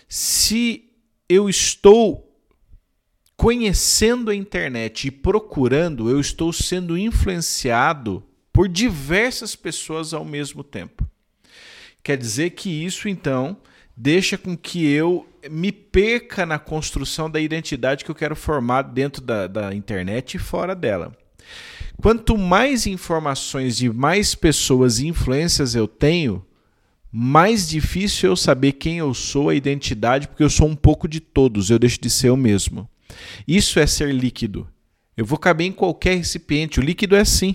[0.08, 0.90] Se
[1.28, 2.34] eu estou
[3.36, 11.06] conhecendo a internet e procurando, eu estou sendo influenciado por diversas pessoas ao mesmo tempo.
[12.04, 13.56] Quer dizer que isso, então,
[13.96, 19.22] deixa com que eu me perca na construção da identidade que eu quero formar dentro
[19.22, 21.16] da, da internet e fora dela.
[21.96, 26.44] Quanto mais informações de mais pessoas e influências eu tenho,
[27.10, 31.20] mais difícil eu saber quem eu sou, a identidade, porque eu sou um pouco de
[31.20, 32.86] todos, eu deixo de ser eu mesmo.
[33.48, 34.68] Isso é ser líquido.
[35.16, 36.80] Eu vou caber em qualquer recipiente.
[36.80, 37.54] O líquido é assim.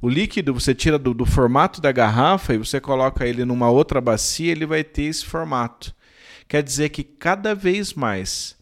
[0.00, 4.00] O líquido você tira do, do, formato da garrafa e você coloca ele numa outra
[4.00, 5.94] bacia, ele vai ter esse formato.
[6.48, 8.56] Quer dizer que cada vez mais,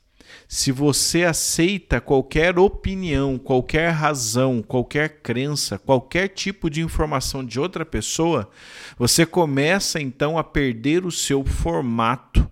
[0.46, 7.84] se você aceita qualquer opinião, qualquer razão, qualquer crença, qualquer tipo de informação de outra
[7.84, 8.50] pessoa,
[8.98, 12.48] você começa então a perder o seu formato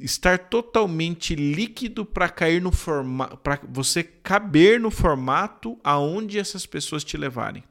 [0.00, 7.04] estar totalmente líquido para cair no formato, para você caber no formato aonde essas pessoas
[7.04, 7.62] te levarem.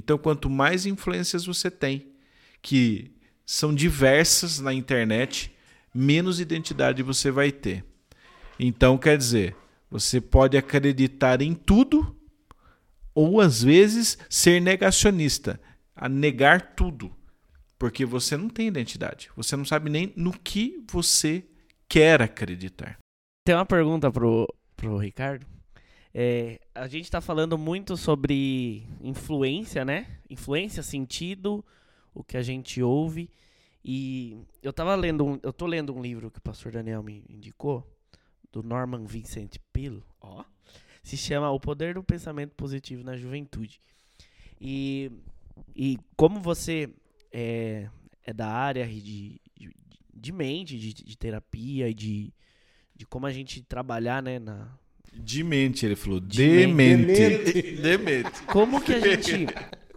[0.00, 2.10] Então, quanto mais influências você tem,
[2.62, 3.12] que
[3.44, 5.54] são diversas na internet,
[5.94, 7.84] menos identidade você vai ter.
[8.58, 9.54] Então, quer dizer,
[9.90, 12.16] você pode acreditar em tudo
[13.14, 15.60] ou às vezes ser negacionista,
[15.94, 17.14] a negar tudo,
[17.78, 19.28] porque você não tem identidade.
[19.36, 21.44] Você não sabe nem no que você
[21.86, 22.98] quer acreditar.
[23.44, 25.46] Tem uma pergunta pro, pro Ricardo.
[26.12, 30.18] É, a gente está falando muito sobre influência, né?
[30.28, 31.64] Influência, sentido,
[32.12, 33.30] o que a gente ouve.
[33.84, 37.24] E eu tava lendo, um, eu tô lendo um livro que o pastor Daniel me
[37.28, 37.86] indicou,
[38.52, 40.44] do Norman Vincent Peale, ó.
[41.02, 43.80] Se chama O Poder do Pensamento Positivo na Juventude.
[44.60, 45.10] E,
[45.74, 46.92] e como você
[47.32, 47.88] é,
[48.22, 49.74] é da área de, de,
[50.12, 52.34] de mente, de, de terapia e de,
[52.94, 54.76] de como a gente trabalhar né, na,
[55.12, 56.20] Demente, ele falou.
[56.20, 57.06] Demente.
[57.06, 57.72] Demente.
[57.82, 58.42] Demente.
[58.46, 59.46] Como que a gente,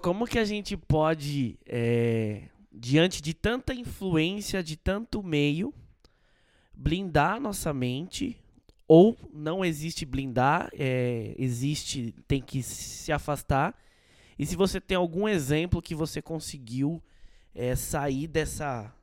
[0.02, 5.74] como que a gente pode, é, diante de tanta influência de tanto meio,
[6.74, 8.38] blindar nossa mente?
[8.88, 13.74] Ou não existe blindar, é, existe, tem que se afastar.
[14.38, 17.02] E se você tem algum exemplo que você conseguiu
[17.56, 18.94] é, sair dessa,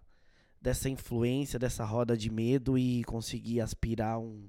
[0.61, 4.49] dessa influência, dessa roda de medo e conseguir aspirar um,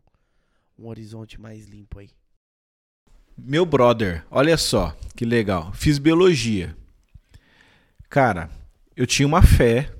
[0.81, 2.09] um horizonte mais limpo aí.
[3.37, 5.71] Meu brother, olha só que legal.
[5.73, 6.75] Fiz biologia.
[8.09, 8.49] Cara,
[8.95, 9.93] eu tinha uma fé,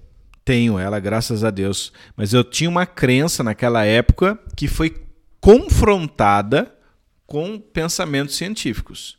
[0.44, 5.06] tenho ela, graças a Deus, mas eu tinha uma crença naquela época que foi
[5.40, 6.76] confrontada
[7.26, 9.18] com pensamentos científicos.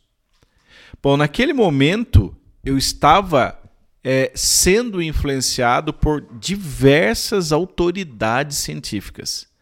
[1.01, 3.57] Bom, naquele momento eu estava
[4.03, 9.52] é, sendo influenciado por diversas autoridades científicas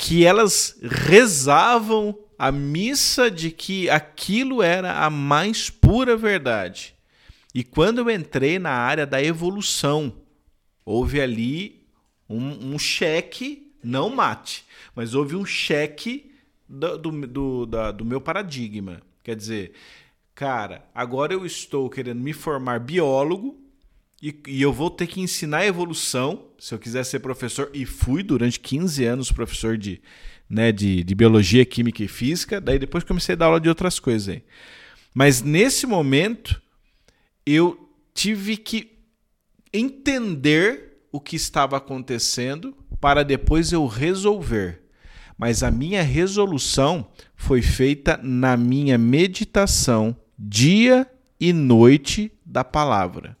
[0.00, 6.94] que elas rezavam a missa de que aquilo era a mais pura verdade.
[7.54, 10.14] E quando eu entrei na área da evolução,
[10.86, 11.86] houve ali
[12.26, 14.64] um, um cheque, não mate,
[14.96, 16.32] mas houve um cheque
[16.66, 19.02] do, do, do, da, do meu paradigma.
[19.22, 19.72] Quer dizer,
[20.34, 23.59] cara, agora eu estou querendo me formar biólogo
[24.22, 27.70] e, e, eu vou ter que ensinar evolução se eu quiser ser professor.
[27.72, 30.00] E fui durante 15 anos professor de,
[30.48, 32.60] né, de, de biologia, química e física.
[32.60, 34.42] Daí depois comecei a dar aula de outras coisas aí.
[35.14, 36.60] Mas nesse momento
[37.46, 38.98] eu tive que
[39.72, 44.82] entender o que estava acontecendo para depois eu resolver.
[45.38, 53.39] Mas a minha resolução foi feita na minha meditação dia e noite da palavra.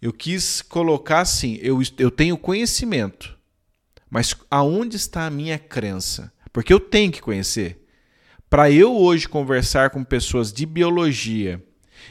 [0.00, 3.36] Eu quis colocar assim: eu, eu tenho conhecimento,
[4.10, 6.32] mas aonde está a minha crença?
[6.52, 7.84] Porque eu tenho que conhecer.
[8.48, 11.62] Para eu hoje conversar com pessoas de biologia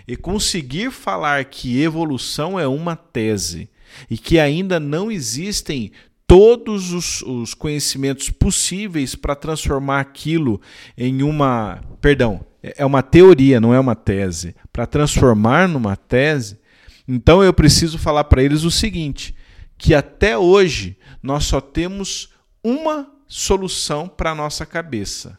[0.08, 3.70] e conseguir falar que evolução é uma tese
[4.10, 5.92] e que ainda não existem
[6.28, 10.62] todos os, os conhecimentos possíveis para transformar aquilo
[10.98, 11.82] em uma.
[12.02, 14.56] Perdão, é uma teoria, não é uma tese.
[14.72, 16.60] Para transformar numa tese,
[17.08, 19.36] então eu preciso falar para eles o seguinte:
[19.78, 25.38] que até hoje nós só temos uma solução para a nossa cabeça: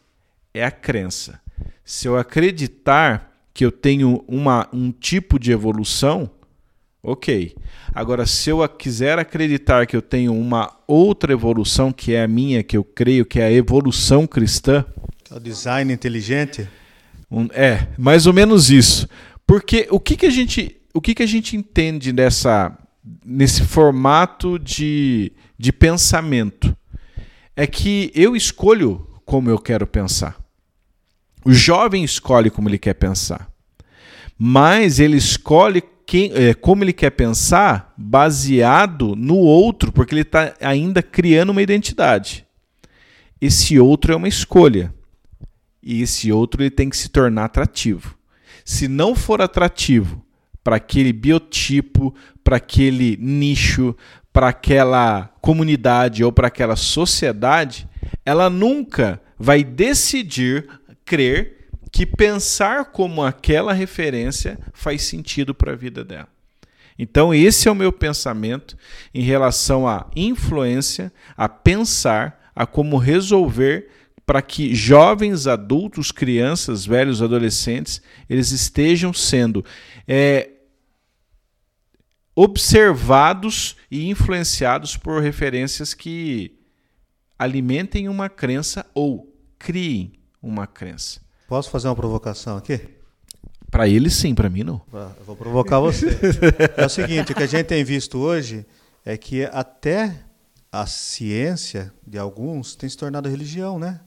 [0.53, 1.39] é a crença.
[1.83, 6.29] Se eu acreditar que eu tenho uma, um tipo de evolução,
[7.03, 7.55] ok.
[7.93, 12.63] Agora, se eu quiser acreditar que eu tenho uma outra evolução, que é a minha,
[12.63, 14.85] que eu creio que é a evolução cristã.
[15.29, 16.69] É o design inteligente?
[17.29, 19.07] Um, é, mais ou menos isso.
[19.45, 20.78] Porque o que, que a gente.
[20.93, 22.77] O que, que a gente entende nessa,
[23.23, 26.75] nesse formato de, de pensamento?
[27.55, 30.37] É que eu escolho como eu quero pensar.
[31.45, 33.49] O jovem escolhe como ele quer pensar.
[34.37, 40.55] Mas ele escolhe quem, é, como ele quer pensar baseado no outro, porque ele está
[40.59, 42.47] ainda criando uma identidade.
[43.39, 44.93] Esse outro é uma escolha.
[45.83, 48.17] E esse outro ele tem que se tornar atrativo.
[48.65, 50.25] Se não for atrativo
[50.69, 53.97] para aquele biotipo, para aquele nicho,
[54.31, 57.89] para aquela comunidade ou para aquela sociedade,
[58.23, 60.69] ela nunca vai decidir
[61.03, 66.27] crer que pensar como aquela referência faz sentido para a vida dela.
[66.99, 68.77] Então, esse é o meu pensamento
[69.11, 73.89] em relação à influência, a pensar, a como resolver
[74.23, 79.65] para que jovens, adultos, crianças, velhos, adolescentes, eles estejam sendo
[80.07, 80.49] é,
[82.41, 86.57] observados e influenciados por referências que
[87.37, 91.19] alimentem uma crença ou criem uma crença.
[91.49, 92.79] Posso fazer uma provocação aqui?
[93.69, 94.81] Para ele sim, para mim não.
[94.93, 96.17] Eu vou provocar você.
[96.77, 98.65] é o seguinte, o que a gente tem visto hoje
[99.03, 100.23] é que até
[100.71, 103.99] a ciência de alguns tem se tornado religião, né?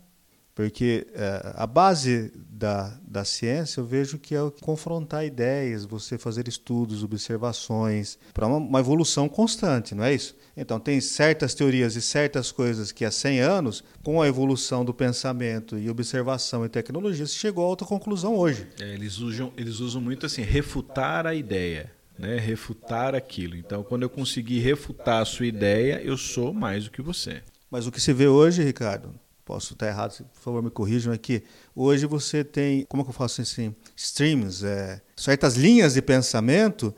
[0.55, 6.19] Porque é, a base da, da ciência eu vejo que é o confrontar ideias, você
[6.19, 10.37] fazer estudos, observações, para uma, uma, evolução constante, não é isso?
[10.55, 14.93] Então, tem certas teorias e certas coisas que há 100 anos, com a evolução do
[14.93, 18.69] pensamento e observação e tecnologia, se chegou a outra conclusão hoje.
[18.79, 21.91] É, eles, usam, eles usam muito assim, refutar a ideia.
[22.19, 23.57] Né, refutar aquilo.
[23.57, 27.43] Então, quando eu conseguir refutar a sua ideia, eu sou mais do que você.
[27.71, 31.43] Mas o que se vê hoje, Ricardo, posso estar errado, por favor me corrijam aqui.
[31.75, 36.95] Hoje você tem, como é que eu faço assim, streams, é, certas linhas de pensamento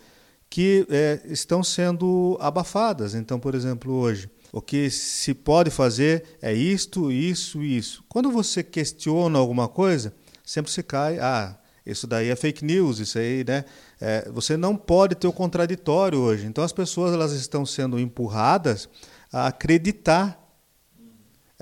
[0.50, 3.14] que é, estão sendo abafadas.
[3.14, 8.04] Então, por exemplo, hoje, o que se pode fazer é isto, isso e isso.
[8.08, 13.18] Quando você questiona alguma coisa, sempre se cai, ah, isso daí é fake news, isso
[13.18, 13.64] aí, né?
[14.00, 16.46] É, você não pode ter o contraditório hoje.
[16.46, 18.88] Então as pessoas elas estão sendo empurradas
[19.32, 20.43] a acreditar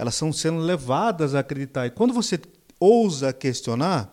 [0.02, 1.86] elas estão sendo levadas a acreditar.
[1.86, 2.40] E quando você
[2.80, 4.12] ousa questionar,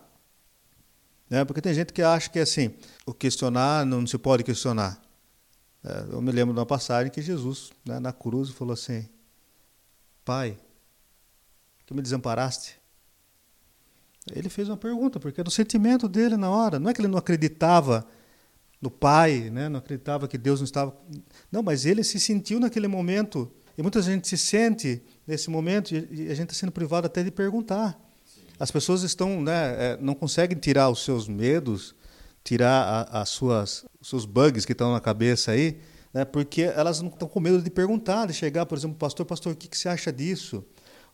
[1.28, 2.72] né, porque tem gente que acha que assim,
[3.04, 5.02] o questionar não se pode questionar.
[5.82, 9.08] É, eu me lembro de uma passagem que Jesus, né, na cruz, falou assim:
[10.24, 10.56] Pai,
[11.84, 12.80] que me desamparaste?
[14.32, 16.78] Ele fez uma pergunta, porque era o sentimento dele na hora.
[16.78, 18.06] Não é que ele não acreditava
[18.80, 19.68] no Pai, né?
[19.68, 20.96] não acreditava que Deus não estava.
[21.50, 23.50] Não, mas ele se sentiu naquele momento.
[23.76, 27.30] E muita gente se sente nesse momento, e a gente está sendo privado até de
[27.30, 27.98] perguntar.
[28.26, 28.40] Sim.
[28.58, 31.94] as pessoas estão, né, é, não conseguem tirar os seus medos,
[32.42, 35.80] tirar a, as suas, os seus bugs que estão na cabeça aí,
[36.12, 39.52] né, porque elas não estão com medo de perguntar, de chegar, por exemplo, pastor, pastor,
[39.52, 40.64] o que, que você acha disso?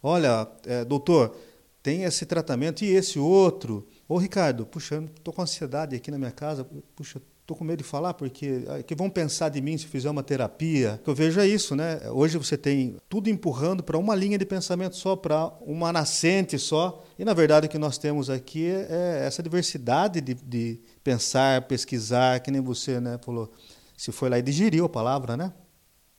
[0.03, 1.37] Olha, é, doutor,
[1.83, 3.87] tem esse tratamento e esse outro.
[4.09, 7.85] Ô, Ricardo, puxa, estou com ansiedade aqui na minha casa, puxa, estou com medo de
[7.85, 11.01] falar porque que vão pensar de mim se fizer uma terapia.
[11.07, 12.01] Eu vejo é isso, né?
[12.11, 17.05] Hoje você tem tudo empurrando para uma linha de pensamento só, para uma nascente só.
[17.17, 22.41] E na verdade o que nós temos aqui é essa diversidade de, de pensar, pesquisar,
[22.41, 23.53] que nem você, né, falou.
[23.97, 25.53] Se foi lá e digeriu a palavra, né?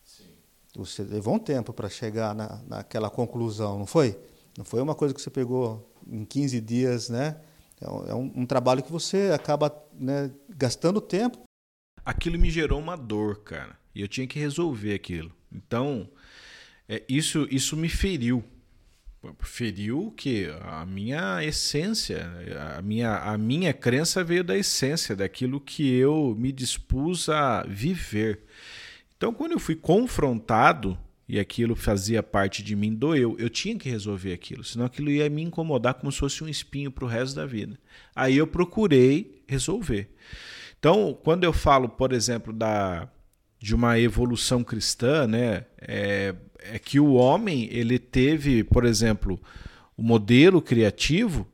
[0.06, 0.24] Sim.
[0.78, 4.18] Você levou um tempo para chegar na, naquela conclusão, não foi?
[4.58, 7.36] Não foi uma coisa que você pegou em 15 dias, né?
[7.80, 11.44] É um, é um trabalho que você acaba né, gastando tempo.
[12.04, 13.78] Aquilo me gerou uma dor, cara.
[13.94, 15.32] E eu tinha que resolver aquilo.
[15.52, 16.10] Então,
[16.88, 18.44] é, isso, isso me feriu.
[19.42, 22.30] Feriu que a minha essência,
[22.78, 28.44] a minha, a minha crença veio da essência, daquilo que eu me dispus a viver.
[29.18, 30.98] Então, quando eu fui confrontado
[31.28, 33.36] e aquilo fazia parte de mim, doeu.
[33.38, 36.90] Eu tinha que resolver aquilo, senão aquilo ia me incomodar como se fosse um espinho
[36.90, 37.78] para o resto da vida.
[38.16, 40.10] Aí eu procurei resolver.
[40.80, 43.10] Então, quando eu falo, por exemplo, da,
[43.60, 49.40] de uma evolução cristã, né, é, é que o homem ele teve, por exemplo,
[49.98, 51.48] o modelo criativo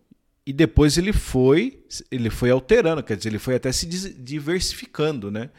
[0.45, 1.79] e depois ele foi
[2.11, 5.49] ele foi alterando, quer dizer, ele foi até se diversificando, né?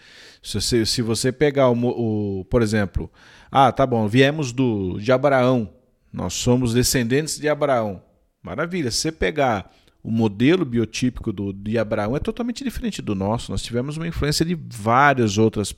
[0.42, 3.10] Se você, se você pegar o, o por exemplo,
[3.56, 5.72] ah, tá bom, viemos do, de Abraão,
[6.12, 8.02] nós somos descendentes de Abraão.
[8.42, 8.90] Maravilha.
[8.90, 13.52] Se você pegar o modelo biotípico do, de Abraão é totalmente diferente do nosso.
[13.52, 15.72] Nós tivemos uma influência de várias outras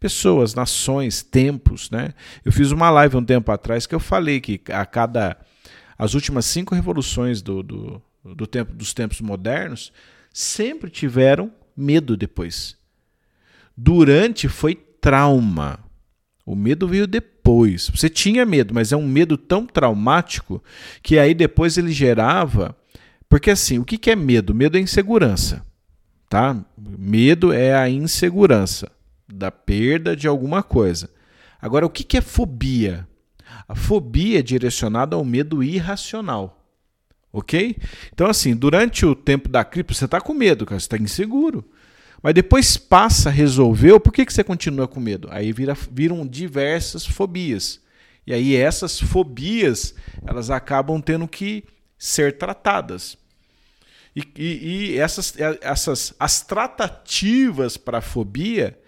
[0.00, 1.90] pessoas, nações, tempos.
[1.90, 2.14] Né?
[2.42, 5.36] Eu fiz uma live um tempo atrás que eu falei que a cada.
[5.98, 9.92] As últimas cinco revoluções do, do, do tempo, dos tempos modernos
[10.32, 12.78] sempre tiveram medo depois.
[13.76, 15.79] Durante foi trauma.
[16.50, 17.88] O medo veio depois.
[17.94, 20.60] Você tinha medo, mas é um medo tão traumático
[21.00, 22.76] que aí depois ele gerava.
[23.28, 24.52] Porque assim, o que é medo?
[24.52, 25.64] Medo é insegurança.
[26.28, 26.56] Tá?
[26.76, 28.90] Medo é a insegurança
[29.32, 31.08] da perda de alguma coisa.
[31.62, 33.06] Agora, o que é fobia?
[33.68, 36.66] A fobia é direcionada ao medo irracional.
[37.32, 37.76] Ok?
[38.12, 41.64] Então, assim, durante o tempo da cripto, você está com medo, cara, você está inseguro.
[42.22, 45.28] Mas depois passa, resolveu, por que, que você continua com medo?
[45.30, 47.80] Aí vira, viram diversas fobias.
[48.26, 49.94] E aí essas fobias,
[50.26, 51.64] elas acabam tendo que
[51.98, 53.16] ser tratadas.
[54.14, 58.78] E, e, e essas, essas as tratativas para a fobia,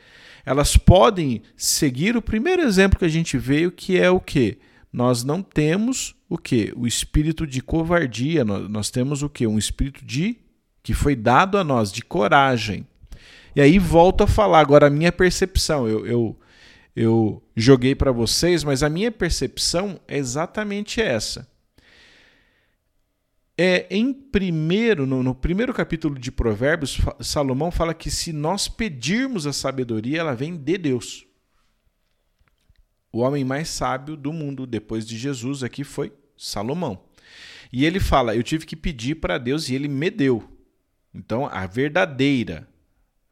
[0.45, 4.59] elas podem seguir o primeiro exemplo que a gente veio, que é o que?
[4.93, 6.73] Nós não temos o que?
[6.77, 9.47] O espírito de covardia, nós, nós temos o que?
[9.47, 10.37] Um espírito de
[10.83, 12.87] que foi dado a nós de coragem.
[13.55, 15.87] E aí volto a falar agora a minha percepção.
[15.87, 16.41] Eu, eu,
[16.97, 21.51] eu joguei para vocês, mas a minha percepção é exatamente essa.
[23.57, 29.47] É, em primeiro, no, no, primeiro capítulo de Provérbios, Salomão fala que se nós pedirmos
[29.47, 31.27] a sabedoria, ela vem de Deus.
[33.13, 37.05] O homem mais sábio do mundo depois de Jesus aqui foi Salomão.
[37.71, 40.43] E ele fala: Eu tive que pedir para Deus e ele me deu.
[41.15, 42.67] Então, a verdadeira,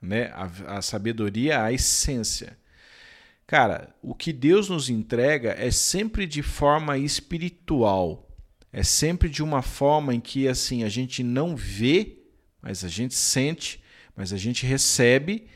[0.01, 0.26] né?
[0.34, 2.59] A, a sabedoria, a essência.
[3.46, 8.28] Cara, o que Deus nos entrega é sempre de forma espiritual.
[8.72, 12.18] É sempre de uma forma em que assim a gente não vê,
[12.62, 13.82] mas a gente sente,
[14.14, 15.48] mas a gente recebe.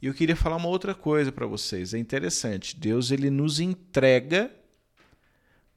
[0.00, 1.94] E eu queria falar uma outra coisa para vocês.
[1.94, 2.76] É interessante.
[2.76, 4.50] Deus ele nos entrega,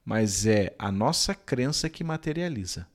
[0.04, 2.86] mas é a nossa crença que materializa.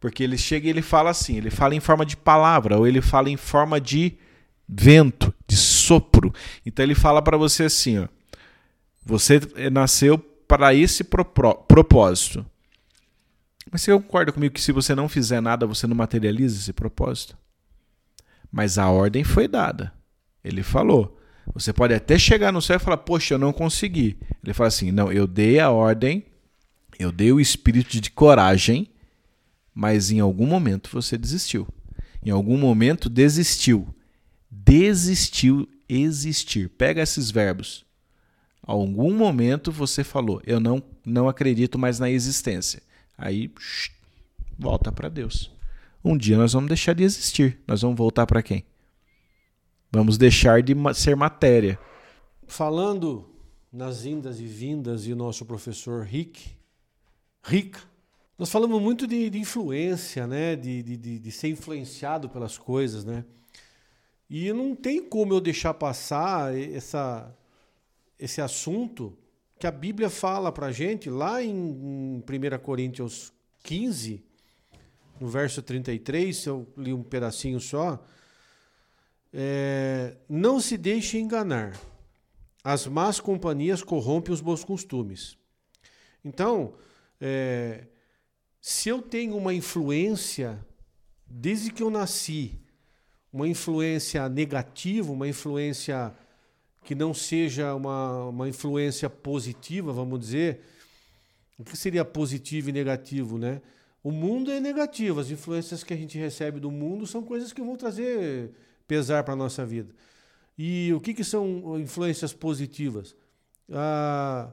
[0.00, 3.00] Porque ele chega e ele fala assim, ele fala em forma de palavra, ou ele
[3.00, 4.16] fala em forma de
[4.68, 6.32] vento, de sopro.
[6.64, 8.08] Então ele fala para você assim, ó,
[9.04, 12.44] você nasceu para esse propósito.
[13.70, 17.36] Mas você concorda comigo que se você não fizer nada, você não materializa esse propósito?
[18.50, 19.92] Mas a ordem foi dada.
[20.44, 21.18] Ele falou.
[21.52, 24.18] Você pode até chegar no céu e falar, poxa, eu não consegui.
[24.42, 26.24] Ele fala assim: não, eu dei a ordem,
[26.98, 28.88] eu dei o espírito de coragem,
[29.74, 31.66] mas em algum momento você desistiu.
[32.24, 33.94] Em algum momento desistiu.
[34.50, 36.68] Desistiu, existir.
[36.70, 37.84] Pega esses verbos.
[38.62, 42.82] Algum momento você falou, eu não, não acredito mais na existência.
[43.18, 43.52] Aí,
[44.58, 45.50] volta para Deus.
[46.02, 47.58] Um dia nós vamos deixar de existir.
[47.66, 48.64] Nós vamos voltar para quem?
[49.90, 51.78] Vamos deixar de ser matéria.
[52.46, 53.28] Falando
[53.72, 56.50] nas indas e vindas e o nosso professor Rick,
[57.42, 57.78] Rick
[58.36, 60.56] Nós falamos muito de, de influência, né?
[60.56, 63.24] De, de, de, ser influenciado pelas coisas, né?
[64.28, 67.32] E não tem como eu deixar passar essa,
[68.18, 69.16] esse assunto
[69.56, 73.32] que a Bíblia fala para gente lá em, em 1 Coríntios
[73.62, 74.24] 15,
[75.20, 78.04] no verso 33, eu li um pedacinho só.
[79.32, 81.78] É, não se deixe enganar.
[82.64, 85.38] As más companhias corrompem os bons costumes.
[86.24, 86.74] Então,
[87.20, 87.86] é,
[88.66, 90.58] se eu tenho uma influência,
[91.26, 92.58] desde que eu nasci,
[93.30, 96.14] uma influência negativa, uma influência
[96.82, 100.62] que não seja uma, uma influência positiva, vamos dizer,
[101.58, 103.60] o que seria positivo e negativo, né?
[104.02, 107.60] O mundo é negativo, as influências que a gente recebe do mundo são coisas que
[107.60, 108.50] vão trazer
[108.88, 109.94] pesar para a nossa vida.
[110.56, 113.14] E o que, que são influências positivas?
[113.70, 114.50] Ah,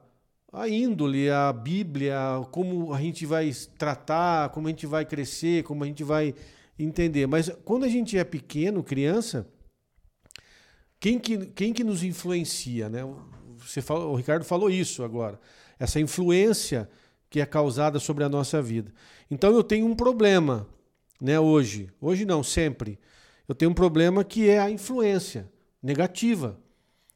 [0.52, 2.18] a índole, a Bíblia,
[2.52, 6.36] como a gente vai tratar, como a gente vai crescer, como a gente vai
[6.78, 7.26] entender.
[7.26, 9.47] Mas quando a gente é pequeno, criança,
[10.99, 12.89] quem que, quem que nos influencia?
[12.89, 13.02] Né?
[13.60, 15.39] Você falou, o Ricardo falou isso agora.
[15.80, 16.89] Essa influência
[17.30, 18.93] que é causada sobre a nossa vida.
[19.30, 20.68] Então eu tenho um problema
[21.20, 21.89] né, hoje.
[22.02, 22.99] Hoje não, sempre.
[23.47, 25.49] Eu tenho um problema que é a influência
[25.82, 26.60] negativa.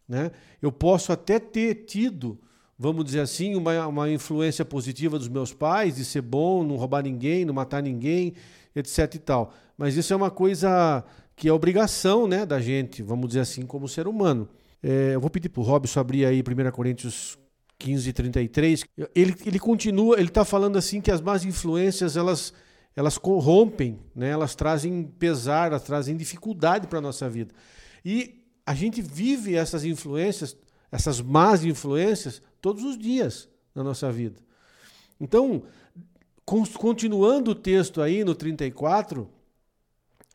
[0.07, 0.31] Né?
[0.61, 2.39] Eu posso até ter tido
[2.77, 7.03] vamos dizer assim, uma, uma influência positiva dos meus pais, de ser bom, não roubar
[7.03, 8.33] ninguém, não matar ninguém,
[8.75, 9.53] etc e tal.
[9.77, 11.03] Mas isso é uma coisa
[11.35, 14.47] que é obrigação né, da gente, vamos dizer assim, como ser humano.
[14.81, 17.37] É, eu vou pedir para o Robson abrir aí 1 Coríntios
[17.79, 18.85] 15, 33.
[19.13, 22.53] Ele, ele continua, ele está falando assim que as más influências, elas,
[22.95, 27.53] elas corrompem, né, elas trazem pesar, elas trazem dificuldade para a nossa vida.
[28.03, 30.55] E a gente vive essas influências,
[30.91, 34.39] essas más influências, todos os dias na nossa vida.
[35.21, 35.61] Então,
[36.43, 39.29] continuando o texto aí no 34,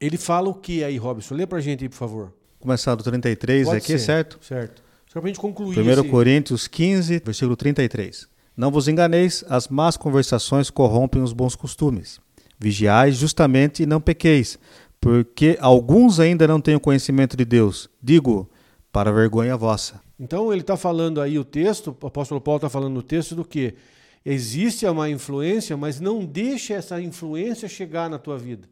[0.00, 1.34] ele fala o que aí, Robson?
[1.34, 2.32] Lê pra gente aí, por favor.
[2.60, 3.98] Começar do 33 Pode aqui, ser.
[3.98, 4.38] certo?
[4.44, 4.80] Certo.
[5.12, 5.76] Só pra gente concluir.
[5.76, 6.08] 1 esse...
[6.08, 8.28] Coríntios 15, versículo 33.
[8.56, 12.20] Não vos enganeis, as más conversações corrompem os bons costumes.
[12.60, 14.56] Vigiais justamente e não pequeis,
[15.00, 17.90] porque alguns ainda não têm o conhecimento de Deus.
[18.00, 18.48] Digo,
[18.92, 20.00] para vergonha vossa.
[20.20, 23.42] Então ele está falando aí o texto, o apóstolo Paulo está falando no texto do
[23.42, 23.74] que
[24.22, 28.68] existe uma influência, mas não deixe essa influência chegar na tua vida.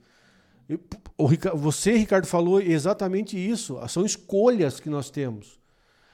[1.55, 3.79] Você, Ricardo, falou exatamente isso.
[3.89, 5.59] São escolhas que nós temos.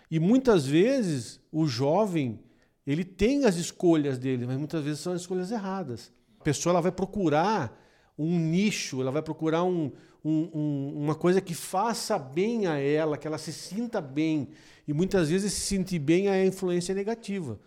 [0.08, 2.38] E muitas vezes o jovem
[2.86, 6.12] ele tem as escolhas dele, mas muitas vezes são as escolhas erradas.
[6.38, 7.76] A pessoa ela vai procurar
[8.18, 9.90] um nicho, ela vai procurar um,
[10.24, 14.48] um, um, uma coisa que faça bem a ela, que ela se sinta bem.
[14.86, 17.58] E muitas vezes se sentir bem é a influência negativa.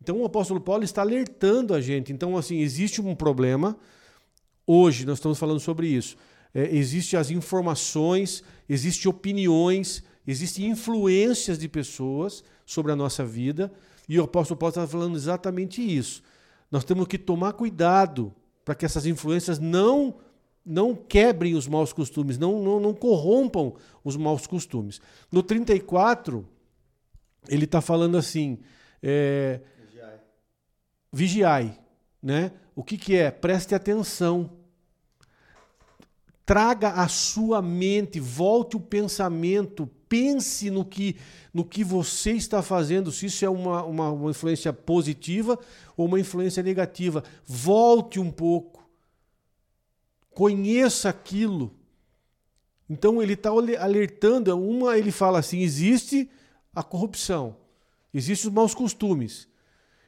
[0.00, 2.12] Então o apóstolo Paulo está alertando a gente.
[2.12, 3.76] Então, assim, existe um problema.
[4.66, 6.16] Hoje nós estamos falando sobre isso.
[6.54, 13.72] É, Existem as informações, existem opiniões, existem influências de pessoas sobre a nossa vida.
[14.08, 16.22] E o apóstolo Paulo está falando exatamente isso.
[16.70, 18.32] Nós temos que tomar cuidado
[18.64, 20.16] para que essas influências não
[20.64, 24.98] não quebrem os maus costumes, não, não, não corrompam os maus costumes.
[25.30, 26.48] No 34,
[27.48, 28.58] ele está falando assim:
[29.02, 30.20] é, vigiai.
[31.12, 31.80] vigiai.
[32.22, 32.52] Né?
[32.74, 33.30] O que, que é?
[33.30, 34.50] Preste atenção.
[36.46, 41.16] Traga a sua mente, volte o pensamento, pense no que,
[41.52, 45.58] no que você está fazendo, se isso é uma, uma, uma influência positiva
[45.96, 47.24] ou uma influência negativa.
[47.44, 48.84] Volte um pouco
[50.34, 51.72] conheça aquilo.
[52.90, 56.28] Então ele está alertando, uma ele fala assim, existe
[56.74, 57.56] a corrupção,
[58.12, 59.48] existem os maus costumes,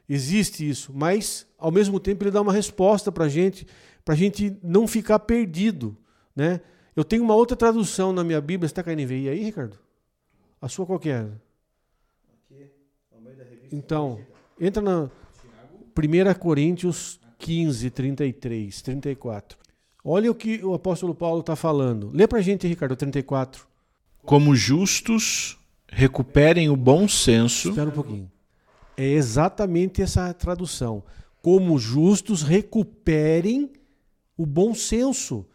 [0.07, 3.65] existe isso, mas ao mesmo tempo ele dá uma resposta para a gente,
[4.05, 5.97] para a gente não ficar perdido,
[6.35, 6.61] né?
[6.95, 9.77] Eu tenho uma outra tradução na minha Bíblia, está com a NVI aí, Ricardo?
[10.61, 11.27] A sua qual é?
[13.71, 14.19] Então,
[14.59, 15.09] entra na
[15.95, 19.57] 1 Coríntios 15, 33, 34.
[20.03, 22.09] Olha o que o apóstolo Paulo está falando.
[22.13, 23.67] Lê para a gente, Ricardo, 34.
[24.23, 27.69] Como justos, recuperem o bom senso.
[27.69, 28.31] Espera um pouquinho.
[28.95, 31.03] É exatamente essa tradução.
[31.41, 33.71] Como justos, recuperem
[34.37, 35.45] o bom senso.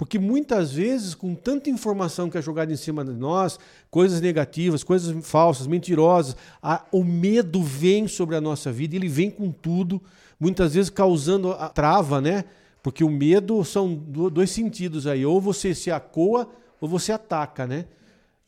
[0.00, 3.58] Porque muitas vezes, com tanta informação que é jogada em cima de nós,
[3.90, 9.30] coisas negativas, coisas falsas, mentirosas, a, o medo vem sobre a nossa vida, ele vem
[9.30, 10.00] com tudo,
[10.40, 12.46] muitas vezes causando a trava, né?
[12.82, 15.26] Porque o medo são dois sentidos aí.
[15.26, 16.48] Ou você se acoa
[16.80, 17.84] ou você ataca, né?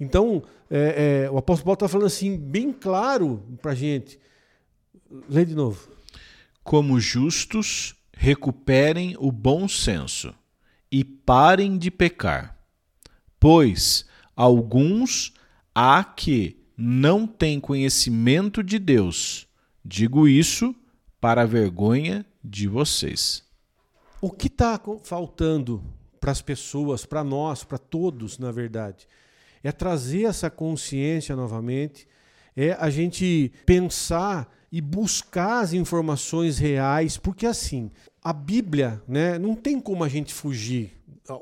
[0.00, 4.18] Então, é, é, o apóstolo Paulo está falando assim, bem claro para gente.
[5.28, 5.86] Lê de novo.
[6.64, 10.32] Como justos, recuperem o bom senso
[10.93, 12.59] e parem de pecar,
[13.40, 14.05] pois
[14.36, 15.32] alguns
[15.74, 19.49] há que não têm conhecimento de Deus.
[19.82, 20.74] Digo isso
[21.18, 23.43] para a vergonha de vocês.
[24.20, 25.82] O que está faltando
[26.20, 29.09] para as pessoas, para nós, para todos, na verdade,
[29.64, 32.07] é trazer essa consciência novamente,
[32.55, 37.90] é a gente pensar e buscar as informações reais, porque assim,
[38.23, 40.93] a Bíblia, né, não tem como a gente fugir.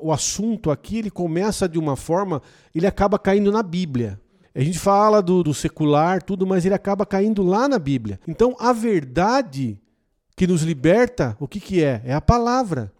[0.01, 2.41] O assunto aqui, ele começa de uma forma,
[2.73, 4.19] ele acaba caindo na Bíblia.
[4.53, 8.19] A gente fala do, do secular, tudo, mas ele acaba caindo lá na Bíblia.
[8.27, 9.79] Então, a verdade
[10.35, 12.01] que nos liberta, o que, que é?
[12.03, 12.91] É a palavra.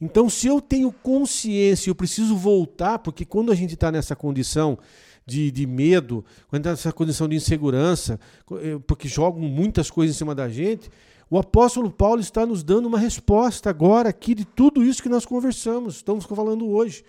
[0.00, 4.78] Então, se eu tenho consciência, eu preciso voltar, porque quando a gente está nessa condição
[5.26, 8.18] de, de medo, quando está nessa condição de insegurança,
[8.52, 10.90] eh, porque jogam muitas coisas em cima da gente,
[11.30, 15.24] o apóstolo Paulo está nos dando uma resposta agora aqui de tudo isso que nós
[15.24, 17.04] conversamos, estamos falando hoje.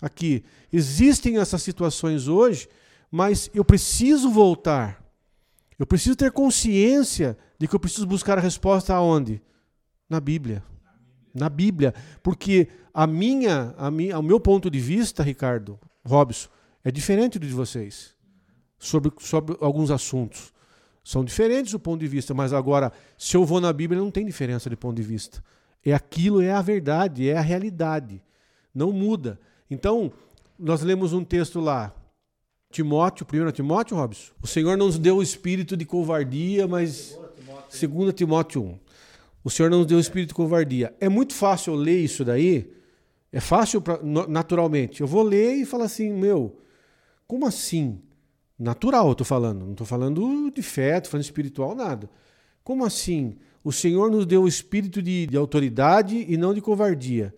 [0.00, 0.42] Aqui,
[0.72, 2.68] existem essas situações hoje,
[3.08, 5.00] mas eu preciso voltar.
[5.78, 9.40] Eu preciso ter consciência de que eu preciso buscar a resposta aonde?
[10.10, 10.64] Na Bíblia.
[11.32, 11.94] Na Bíblia.
[12.20, 16.48] Porque a minha, a minha, o meu ponto de vista, Ricardo, Robson,
[16.84, 18.16] é diferente do de vocês
[18.76, 20.52] sobre, sobre alguns assuntos.
[21.04, 24.24] São diferentes do ponto de vista, mas agora, se eu vou na Bíblia, não tem
[24.24, 25.42] diferença de ponto de vista.
[25.84, 28.22] É aquilo, é a verdade, é a realidade.
[28.72, 29.40] Não muda.
[29.68, 30.12] Então,
[30.58, 31.92] nós lemos um texto lá,
[32.70, 34.32] Timóteo, 1 Timóteo, Robson.
[34.40, 37.18] O Senhor não nos deu o espírito de covardia, mas.
[37.70, 38.78] 2 Timóteo 1.
[39.44, 40.94] O Senhor não nos deu o espírito de covardia.
[41.00, 42.72] É muito fácil eu ler isso daí.
[43.32, 43.98] É fácil, pra,
[44.28, 45.00] naturalmente.
[45.00, 46.60] Eu vou ler e falar assim, meu,
[47.26, 48.00] como assim?
[48.58, 49.64] Natural, eu estou falando.
[49.64, 52.08] Não estou falando de fé, estou falando espiritual, nada.
[52.62, 53.36] Como assim?
[53.64, 57.34] O Senhor nos deu o espírito de, de autoridade e não de covardia.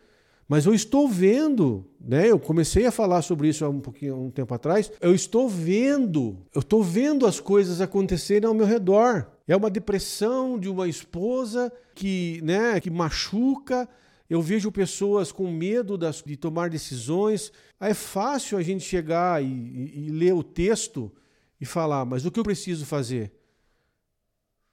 [0.47, 2.31] Mas eu estou vendo, né?
[2.31, 4.93] Eu comecei a falar sobre isso há um pouquinho um tempo atrás.
[5.01, 9.27] Eu estou vendo, eu estou vendo as coisas acontecerem ao meu redor.
[9.49, 13.89] É uma depressão de uma esposa que, né, que machuca,
[14.29, 17.53] eu vejo pessoas com medo das, de tomar decisões.
[17.79, 21.13] Aí é fácil a gente chegar e, e, e ler o texto
[21.61, 23.33] e falar, mas o que eu preciso fazer?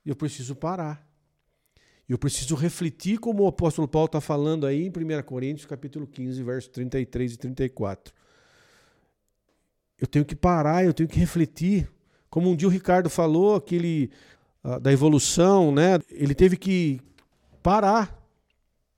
[0.06, 1.08] Eu preciso parar.
[2.08, 6.44] Eu preciso refletir como o apóstolo Paulo está falando aí em 1 Coríntios capítulo 15,
[6.44, 8.14] versos 33 e 34.
[10.00, 11.90] Eu tenho que parar, eu tenho que refletir.
[12.30, 14.10] Como um dia o Ricardo falou, aquele
[14.64, 16.00] uh, da evolução, né?
[16.10, 17.00] Ele teve que
[17.62, 18.21] parar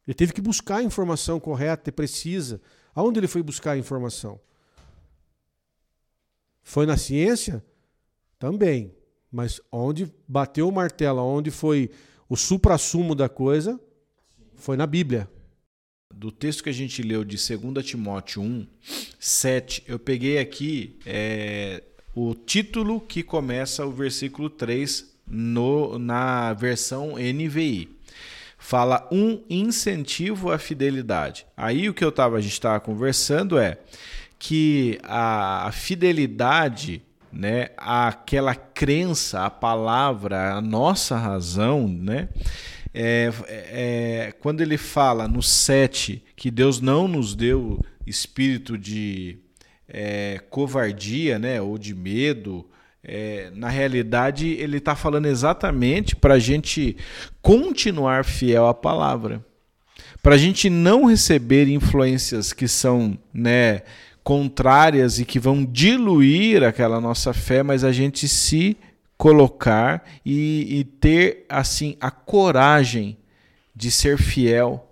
[0.08, 2.62] ele teve que buscar a informação correta e precisa.
[2.94, 4.40] Aonde ele foi buscar a informação?
[6.62, 7.64] Foi na ciência?
[8.38, 8.94] Também.
[9.32, 11.90] Mas onde bateu o martelo, onde foi
[12.30, 13.80] o supra-sumo da coisa,
[14.56, 15.30] foi na Bíblia.
[16.14, 18.68] Do texto que a gente leu de 2 Timóteo 1,
[19.20, 21.82] 7, eu peguei aqui é,
[22.14, 28.03] o título que começa o versículo 3 no, na versão NVI
[28.64, 31.46] fala um incentivo à fidelidade.
[31.56, 33.78] Aí o que eu tava, a gente estava conversando é
[34.40, 42.30] que a, fidelidade, né, aquela crença, a palavra, a nossa razão, né,
[42.94, 49.40] é, é, quando ele fala no 7 que Deus não nos deu espírito de
[49.90, 52.66] é, covardia, né, ou de medo,
[53.04, 56.96] é, na realidade, ele está falando exatamente para a gente
[57.42, 59.46] continuar fiel à palavra.
[60.22, 63.82] Para a gente não receber influências que são né,
[64.24, 68.78] contrárias e que vão diluir aquela nossa fé, mas a gente se
[69.18, 73.18] colocar e, e ter assim a coragem
[73.76, 74.90] de ser fiel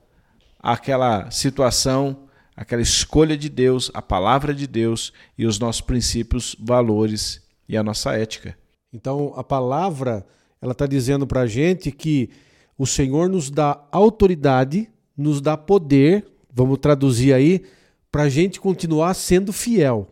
[0.59, 7.41] àquela situação, aquela escolha de Deus, a palavra de Deus e os nossos princípios, valores
[7.68, 8.57] e a nossa ética.
[8.93, 10.26] Então, a palavra,
[10.62, 12.30] ela está dizendo para a gente que
[12.78, 17.64] o Senhor nos dá autoridade, nos dá poder, vamos traduzir aí,
[18.12, 20.07] para a gente continuar sendo fiel,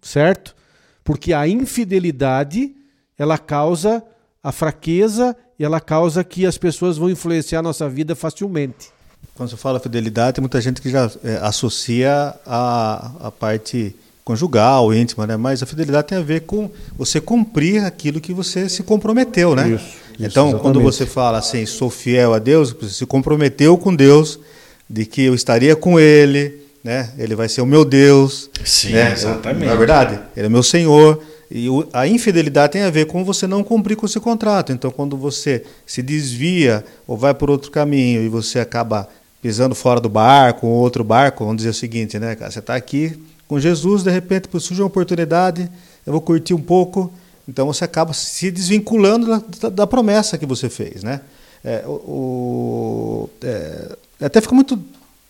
[0.00, 0.54] certo?
[1.02, 2.74] Porque a infidelidade,
[3.18, 4.04] ela causa
[4.42, 8.90] a fraqueza e ela causa que as pessoas vão influenciar a nossa vida facilmente.
[9.34, 14.92] Quando você fala fidelidade, tem muita gente que já é, associa a, a parte conjugal,
[14.94, 15.36] íntima, né?
[15.36, 19.68] Mas a fidelidade tem a ver com você cumprir aquilo que você se comprometeu, né?
[19.68, 23.94] Isso, então, isso, quando você fala assim, sou fiel a Deus, você se comprometeu com
[23.94, 24.40] Deus
[24.88, 27.10] de que eu estaria com Ele, né?
[27.18, 29.12] Ele vai ser o meu Deus, Sim, né?
[29.12, 29.66] exatamente.
[29.66, 30.18] Não é verdade?
[30.36, 31.20] Ele é meu Senhor.
[31.50, 34.72] E a infidelidade tem a ver com você não cumprir com esse contrato.
[34.72, 39.06] Então, quando você se desvia ou vai por outro caminho e você acaba
[39.42, 42.34] pisando fora do barco, ou outro barco, vamos dizer o seguinte, né?
[42.34, 45.70] Você está aqui com Jesus, de repente surge uma oportunidade,
[46.06, 47.12] eu vou curtir um pouco,
[47.48, 51.20] então você acaba se desvinculando da, da, da promessa que você fez, né?
[51.62, 54.78] É, o, é, até fica muito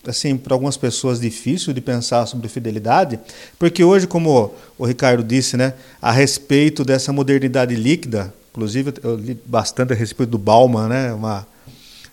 [0.07, 3.19] assim para algumas pessoas difícil de pensar sobre fidelidade,
[3.59, 9.39] porque hoje, como o Ricardo disse, né, a respeito dessa modernidade líquida, inclusive eu li
[9.47, 11.47] bastante a respeito do Bauman, né, uma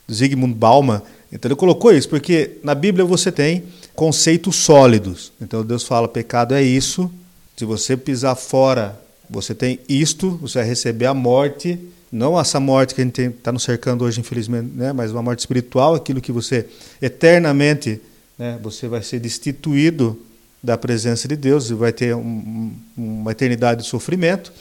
[0.07, 3.63] do Zygmunt Bauman, então ele colocou isso, porque na Bíblia você tem
[3.95, 5.31] conceitos sólidos.
[5.41, 7.11] Então Deus fala: pecado é isso.
[7.55, 11.79] Se você pisar fora, você tem isto, você vai receber a morte.
[12.11, 14.91] Não essa morte que a gente está nos cercando hoje, infelizmente, né?
[14.91, 16.65] mas uma morte espiritual, aquilo que você
[17.01, 18.01] eternamente
[18.37, 18.59] né?
[18.61, 20.19] você vai ser destituído
[20.63, 24.51] da presença de Deus e vai ter um, uma eternidade de sofrimento.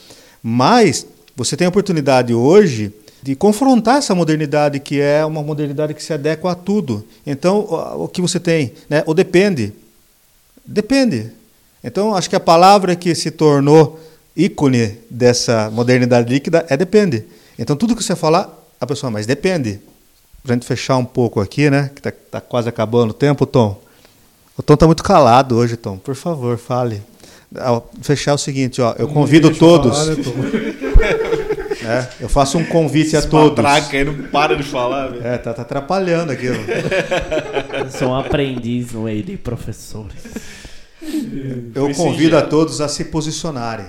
[0.41, 1.05] Mas
[1.35, 6.13] você tem a oportunidade hoje de confrontar essa modernidade que é uma modernidade que se
[6.13, 7.05] adequa a tudo.
[7.25, 7.59] Então,
[7.97, 9.03] o que você tem, né?
[9.05, 9.73] O depende.
[10.65, 11.31] Depende.
[11.83, 13.99] Então, acho que a palavra que se tornou
[14.35, 17.25] ícone dessa modernidade líquida é depende.
[17.59, 18.49] Então, tudo que você falar,
[18.79, 19.79] a pessoa, mas depende.
[20.41, 21.91] Para a gente fechar um pouco aqui, né?
[21.93, 23.79] Que está tá quase acabando o tempo, Tom.
[24.57, 25.97] O Tom está muito calado hoje, Tom.
[25.97, 27.03] Por favor, fale.
[28.01, 29.97] Fechar o seguinte, ó, eu convido todos.
[29.97, 33.63] Falar, né, É, eu faço um convite a todos.
[33.63, 35.07] Matraca aí não para de falar.
[35.07, 35.25] Velho.
[35.25, 36.47] É, tá, tá atrapalhando aqui.
[37.97, 40.17] Sou um aprendiz no meio de professores.
[41.73, 43.87] Eu convido a todos a se posicionarem.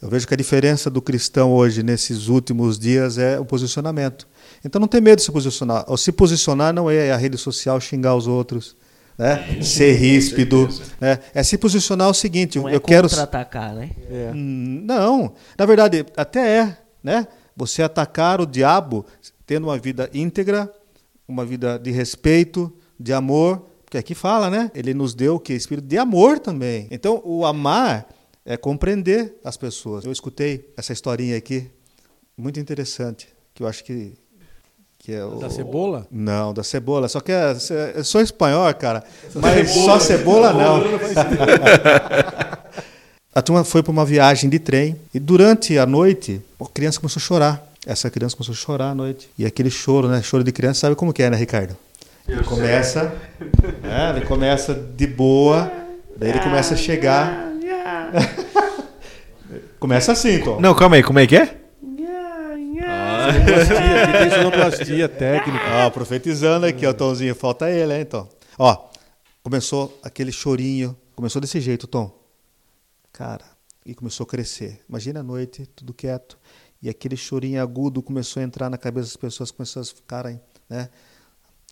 [0.00, 4.26] Eu vejo que a diferença do cristão hoje, nesses últimos dias, é o posicionamento.
[4.64, 5.84] Então não tem medo de se posicionar.
[5.88, 8.76] O se posicionar não é a rede social xingar os outros.
[9.16, 9.62] Né?
[9.62, 10.68] ser ríspido.
[11.00, 11.20] Né?
[11.32, 13.08] É se posicionar o seguinte: não eu é quero.
[13.08, 13.90] contra-atacar, né?
[14.10, 14.32] É.
[14.34, 15.32] Não.
[15.56, 17.28] Na verdade, até é né?
[17.54, 19.04] Você atacar o diabo
[19.46, 20.72] tendo uma vida íntegra,
[21.28, 24.70] uma vida de respeito, de amor, porque aqui fala, né?
[24.74, 26.88] Ele nos deu o que espírito de amor também.
[26.90, 28.08] Então, o amar
[28.44, 30.04] é compreender as pessoas.
[30.04, 31.70] Eu escutei essa historinha aqui,
[32.36, 34.14] muito interessante, que eu acho que
[35.04, 35.34] que é o...
[35.34, 36.06] Da cebola?
[36.10, 37.08] Não, da cebola.
[37.08, 37.54] Só que é,
[37.94, 39.04] é só espanhol, cara.
[39.34, 39.84] Mas cebola.
[39.84, 40.80] só cebola não.
[43.34, 47.18] A turma foi para uma viagem de trem e durante a noite a criança começou
[47.20, 47.66] a chorar.
[47.84, 49.28] Essa criança começou a chorar à noite.
[49.36, 50.22] E aquele choro, né?
[50.22, 51.76] Choro de criança, sabe como que é, né, Ricardo?
[52.28, 53.12] Ele começa,
[53.82, 54.14] né?
[54.16, 55.70] ele começa de boa,
[56.16, 57.52] daí ele começa a chegar.
[59.80, 60.60] começa assim, Tom.
[60.60, 61.56] Não, calma aí, como é que é?
[63.32, 65.64] Sonoplastia, tem sonoplastia técnica.
[65.84, 68.28] Ó, profetizando aqui, ó, Tomzinho, falta ele, hein, então.
[68.56, 68.90] Ó,
[69.42, 72.23] começou aquele chorinho, começou desse jeito, Tom.
[73.14, 73.44] Cara,
[73.86, 74.80] e começou a crescer.
[74.88, 76.36] Imagina a noite, tudo quieto,
[76.82, 80.90] e aquele chorinho agudo começou a entrar na cabeça das pessoas, começou a ficarem, né?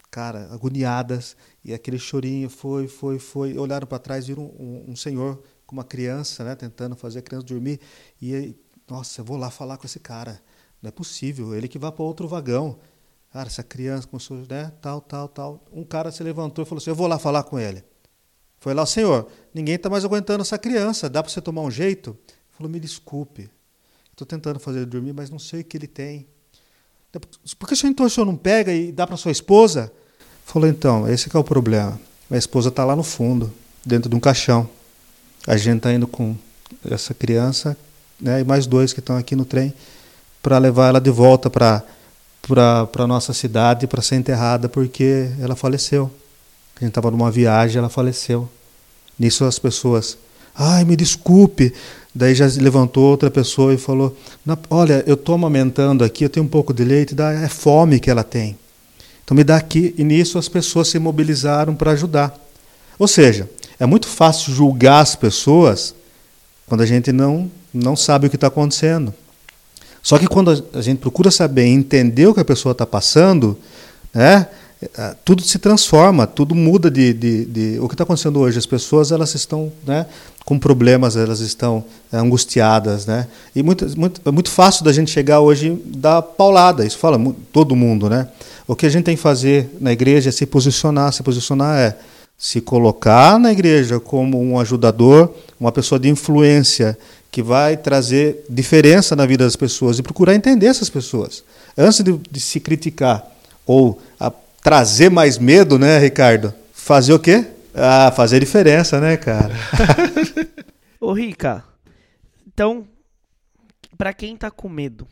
[0.09, 3.59] Cara, agoniadas, e aquele chorinho foi, foi, foi.
[3.59, 6.55] Olharam para trás, viram um, um, um, senhor com uma criança, né?
[6.55, 7.81] Tentando fazer a criança dormir,
[8.21, 8.55] e
[8.89, 10.41] nossa, eu vou lá falar com esse cara.
[10.81, 12.79] Não é possível, ele que vá para outro vagão.
[13.33, 14.71] Cara, essa criança começou, né?
[14.81, 15.65] Tal, tal, tal.
[15.73, 17.83] Um cara se levantou e falou assim: Eu vou lá falar com ele.
[18.63, 22.11] Foi lá, Senhor, ninguém está mais aguentando essa criança, dá para você tomar um jeito?
[22.11, 23.51] Ele falou, me desculpe,
[24.13, 26.29] estou tentando fazer ele dormir, mas não sei o que ele tem.
[27.59, 29.93] Por que o senhor, então, o senhor não pega e dá para sua esposa?
[30.47, 32.01] Falou, então, esse é o problema.
[32.31, 33.53] A esposa está lá no fundo,
[33.85, 34.71] dentro de um caixão.
[35.45, 36.37] A gente está indo com
[36.89, 37.77] essa criança
[38.21, 39.75] né, e mais dois que estão aqui no trem
[40.41, 41.83] para levar ela de volta para
[42.49, 46.09] para nossa cidade para ser enterrada porque ela faleceu.
[46.83, 48.49] A gente estava numa viagem, ela faleceu.
[49.17, 50.19] Nisso as pessoas,
[50.53, 51.73] ai, me desculpe.
[52.13, 54.17] Daí já levantou outra pessoa e falou:
[54.69, 58.25] Olha, eu estou amamentando aqui, eu tenho um pouco de leite, é fome que ela
[58.25, 58.59] tem.
[59.25, 59.95] Então me dá aqui.
[59.97, 62.37] E nisso as pessoas se mobilizaram para ajudar.
[62.99, 65.95] Ou seja, é muito fácil julgar as pessoas
[66.67, 69.15] quando a gente não, não sabe o que está acontecendo.
[70.03, 73.57] Só que quando a gente procura saber entender o que a pessoa está passando,
[74.13, 74.49] né,
[75.25, 78.59] tudo se transforma, tudo muda de, de, de o que está acontecendo hoje.
[78.59, 80.07] As pessoas elas estão né,
[80.45, 83.27] com problemas, elas estão é, angustiadas, né?
[83.55, 86.85] E muito, muito, é muito fácil da gente chegar hoje dar paulada.
[86.85, 87.19] Isso fala
[87.53, 88.29] todo mundo, né?
[88.67, 91.13] O que a gente tem que fazer na igreja é se posicionar.
[91.13, 91.97] Se posicionar é
[92.37, 96.99] se colocar na igreja como um ajudador, uma pessoa de influência
[97.31, 101.45] que vai trazer diferença na vida das pessoas e procurar entender essas pessoas
[101.79, 103.25] antes de, de se criticar
[103.67, 104.31] ou a
[104.63, 106.55] trazer mais medo, né, Ricardo?
[106.73, 107.45] Fazer o quê?
[107.75, 109.53] Ah, fazer diferença, né, cara?
[111.01, 111.65] Ô, Rica,
[112.47, 112.87] então,
[113.99, 115.07] pra quem tá com medo,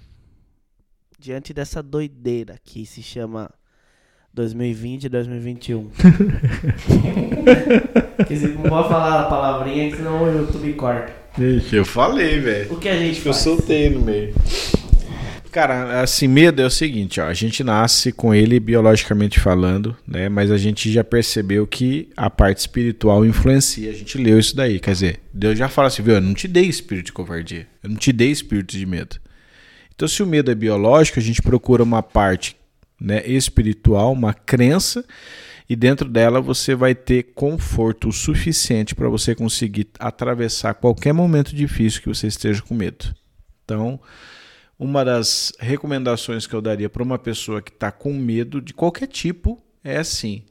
[1.18, 3.50] diante dessa doideira que se chama
[4.32, 5.90] 2020 e 2021.
[8.28, 11.12] que se não pode falar a palavrinha, que senão o YouTube corta.
[11.38, 12.72] Ixi, eu falei, velho.
[12.72, 13.36] O que a gente Eu faz?
[13.36, 14.34] soltei no meio.
[15.50, 20.28] Cara, assim, medo é o seguinte, ó, a gente nasce com ele biologicamente falando, né?
[20.28, 23.90] Mas a gente já percebeu que a parte espiritual influencia.
[23.90, 26.14] A gente leu isso daí, quer dizer, Deus já fala assim, viu?
[26.14, 29.16] Eu não te dei espírito de covardia, eu não te dei espírito de medo.
[29.92, 32.56] Então, se o medo é biológico, a gente procura uma parte
[33.00, 35.04] né, espiritual, uma crença,
[35.68, 41.54] e dentro dela você vai ter conforto o suficiente para você conseguir atravessar qualquer momento
[41.54, 43.14] difícil que você esteja com medo.
[43.64, 44.00] Então,
[44.80, 49.06] uma das recomendações que eu daria para uma pessoa que está com medo de qualquer
[49.06, 50.42] tipo é assim: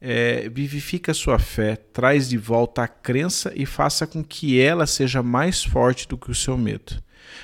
[0.00, 5.22] é, vivifica sua fé, traz de volta a crença e faça com que ela seja
[5.22, 7.02] mais forte do que o seu medo.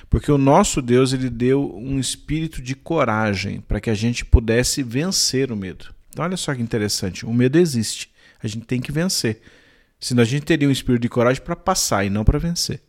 [0.08, 4.82] Porque o nosso Deus ele deu um espírito de coragem para que a gente pudesse
[4.82, 5.94] vencer o medo.
[6.08, 8.10] Então, olha só que interessante: o medo existe,
[8.42, 9.42] a gente tem que vencer.
[10.00, 12.80] Senão a gente teria um espírito de coragem para passar e não para vencer.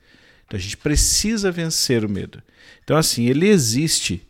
[0.51, 2.43] Então a gente precisa vencer o medo.
[2.83, 4.27] Então, assim, ele existe.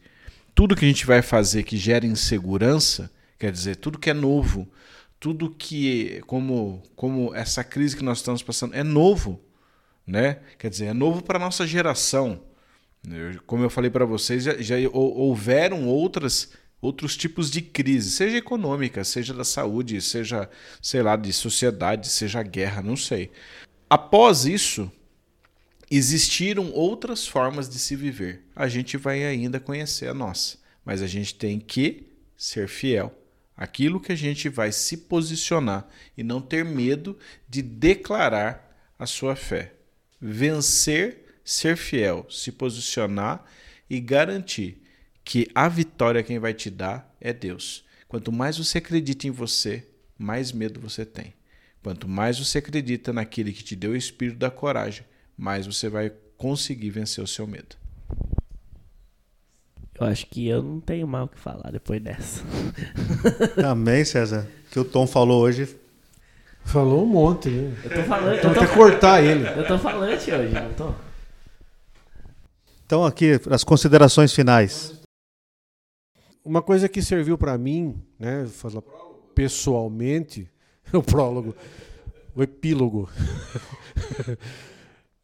[0.53, 3.09] Tudo que a gente vai fazer que gera insegurança,
[3.39, 4.69] quer dizer, tudo que é novo,
[5.19, 9.41] tudo que, como, como essa crise que nós estamos passando, é novo.
[10.05, 10.38] Né?
[10.59, 12.39] Quer dizer, é novo para a nossa geração.
[13.09, 16.49] Eu- como eu falei para vocês, já, já hou- houveram outras
[16.80, 20.47] outros tipos de crise, seja econômica, seja da saúde, seja,
[20.82, 23.32] sei lá, de sociedade, seja guerra, não sei.
[23.88, 24.91] Após isso,
[25.98, 28.46] existiram outras formas de se viver.
[28.56, 33.14] A gente vai ainda conhecer a nossa, mas a gente tem que ser fiel.
[33.58, 35.88] Aquilo que a gente vai se posicionar
[36.18, 39.74] e não ter medo de declarar a sua fé.
[40.20, 43.44] Vencer, ser fiel, se posicionar
[43.89, 44.82] e garantir
[45.24, 47.84] que a vitória quem vai te dar é Deus.
[48.08, 49.86] Quanto mais você acredita em você,
[50.18, 51.34] mais medo você tem.
[51.84, 55.04] Quanto mais você acredita naquele que te deu o espírito da coragem,
[55.42, 57.76] mais você vai conseguir vencer o seu medo.
[60.00, 62.44] Eu acho que eu não tenho mal o que falar depois dessa.
[63.60, 65.76] Também, César, que o Tom falou hoje.
[66.64, 67.76] Falou um monte, né?
[67.84, 69.48] Eu tô falando, eu Vou tô, cortar ele.
[69.48, 70.94] eu tô falante hoje, não tô?
[72.86, 75.02] Então, aqui, as considerações finais.
[76.46, 78.84] Uma coisa que serviu para mim, né, falar
[79.34, 80.48] pessoalmente,
[80.94, 81.56] o prólogo,
[82.36, 83.10] o epílogo.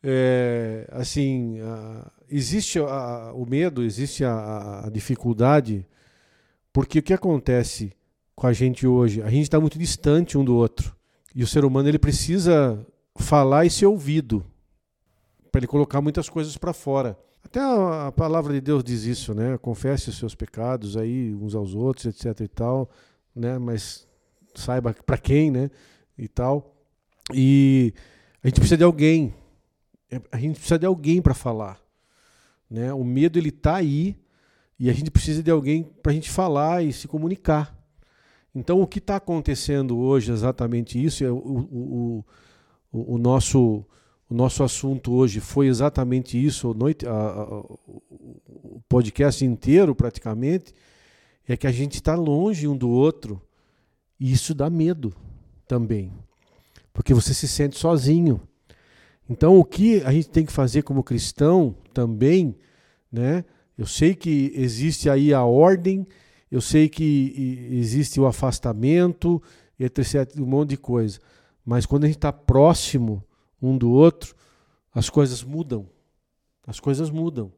[0.09, 5.85] É, assim, a- existe a- o medo, existe a- a, dificuldade,
[6.71, 7.91] porque o que acontece
[8.33, 9.21] com a gente hoje?
[9.21, 10.95] A gente está muito distante um do outro.
[11.35, 12.85] E o ser humano ele precisa
[13.17, 14.45] falar e ser ouvido
[15.51, 17.19] para ele colocar muitas coisas para fora.
[17.43, 19.57] Até a, a palavra de Deus diz isso, né?
[19.57, 22.89] Confesse os seus pecados aí uns aos outros, etc e tal,
[23.35, 23.57] né?
[23.57, 24.07] Mas
[24.55, 25.69] saiba para quem, né?
[26.17, 26.73] E tal.
[27.33, 27.93] E
[28.41, 29.33] a gente precisa de alguém.
[30.11, 31.79] É, A gente precisa de alguém para falar,
[32.69, 32.93] né?
[32.93, 34.15] O medo ele tá aí
[34.79, 37.75] e a gente precisa de alguém para a gente falar e se comunicar.
[38.53, 42.25] Então, o que está acontecendo hoje, exatamente isso, é o, o,
[42.91, 43.85] o, o nosso
[44.29, 47.45] o nosso assunto hoje foi exatamente isso, a noite, a- a-
[47.87, 50.73] o podcast inteiro praticamente,
[51.47, 53.41] é que a gente está longe um do outro
[54.19, 55.13] e isso dá medo
[55.65, 56.11] também,
[56.91, 58.41] porque você se sente sozinho.
[59.29, 62.55] Então, o que a gente tem que fazer como cristão também,
[63.11, 63.43] né?
[63.77, 66.07] Eu sei que existe aí a ordem,
[66.49, 69.41] eu sei que existe o afastamento,
[69.79, 71.19] etc, um monte de coisa.
[71.63, 73.23] Mas quando a gente está próximo
[73.61, 74.35] um do outro,
[74.93, 75.87] as coisas mudam.
[76.65, 77.51] As coisas mudam.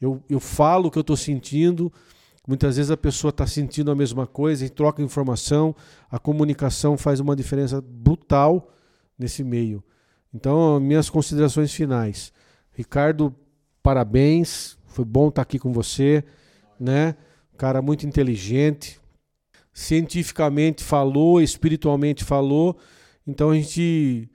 [0.00, 1.92] Eu, eu falo o que eu estou sentindo,
[2.46, 5.74] muitas vezes a pessoa está sentindo a mesma coisa e troca informação,
[6.10, 8.70] a comunicação faz uma diferença brutal
[9.18, 9.82] nesse meio.
[10.32, 12.32] Então, minhas considerações finais.
[12.72, 13.34] Ricardo,
[13.82, 16.24] parabéns, foi bom estar aqui com você,
[16.78, 17.16] né?
[17.56, 19.00] Cara muito inteligente,
[19.72, 22.76] cientificamente falou, espiritualmente falou,
[23.26, 24.30] então a gente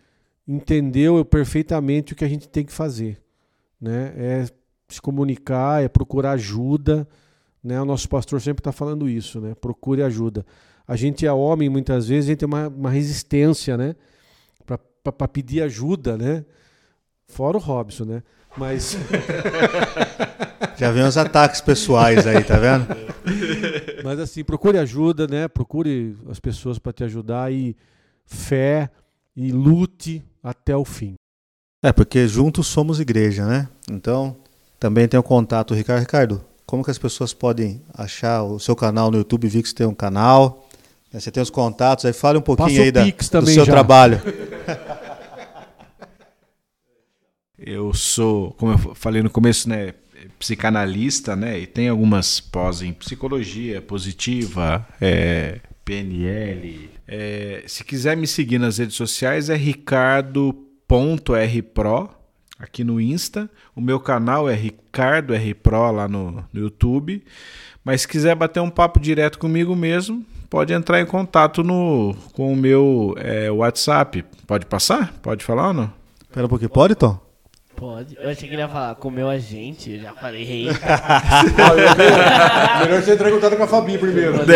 [0.47, 3.21] entendeu perfeitamente o que a gente tem que fazer,
[3.79, 4.13] né?
[4.15, 4.45] É
[4.87, 7.07] se comunicar, é procurar ajuda,
[7.63, 7.81] né?
[7.81, 9.55] O nosso pastor sempre está falando isso, né?
[9.55, 10.45] Procure ajuda.
[10.87, 13.95] A gente é homem, muitas vezes a gente tem uma, uma resistência, né?
[15.12, 16.43] Para pedir ajuda, né?
[17.28, 18.24] Fora o Robson, né?
[18.58, 18.97] Mas
[20.78, 22.88] Já vem os ataques pessoais aí, tá vendo?
[24.03, 25.47] Mas assim, procure ajuda, né?
[25.47, 27.76] Procure as pessoas para te ajudar e
[28.26, 28.89] fé
[29.36, 31.16] e lute até o fim.
[31.84, 33.68] É, porque juntos somos igreja, né?
[33.89, 34.36] Então,
[34.80, 36.01] Também tem o contato Ricardo.
[36.01, 39.47] Ricardo, como que as pessoas podem achar o seu canal no YouTube?
[39.47, 40.68] Vi que você tem um canal.
[41.12, 41.20] né?
[41.20, 43.72] Você tem os contatos, aí fale um pouquinho Passa aí da, do seu já.
[43.72, 44.22] trabalho.
[47.57, 49.93] Eu sou, como eu falei no começo, né,
[50.38, 56.89] psicanalista, né, e tem algumas pós em psicologia positiva, é, PNL.
[57.07, 60.55] É, se quiser me seguir nas redes sociais é ricardo.rpro
[62.59, 63.49] aqui no Insta.
[63.76, 67.24] O meu canal é Ricardo R Pro lá no, no YouTube.
[67.84, 72.51] Mas se quiser bater um papo direto comigo mesmo, pode entrar em contato no, com
[72.51, 74.23] o meu é, WhatsApp.
[74.45, 75.13] Pode passar?
[75.21, 75.93] Pode falar ou não?
[76.21, 77.24] Espera um pouquinho, pode, Tom?
[77.76, 78.15] Pode.
[78.19, 80.67] Eu achei que ele ia falar, comeu a gente, eu já falei rei.
[82.82, 84.39] Melhor você entrar em contato com a Fabi primeiro.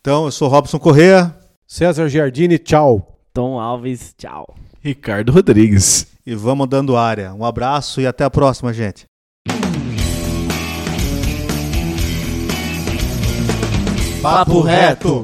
[0.00, 1.36] Então, eu sou Robson Correa
[1.66, 3.20] César Giardini, tchau.
[3.34, 4.56] Tom Alves, tchau.
[4.80, 6.06] Ricardo Rodrigues.
[6.24, 7.34] e vamos dando área.
[7.34, 9.07] Um abraço e até a próxima, gente.
[14.20, 15.22] Papo reto.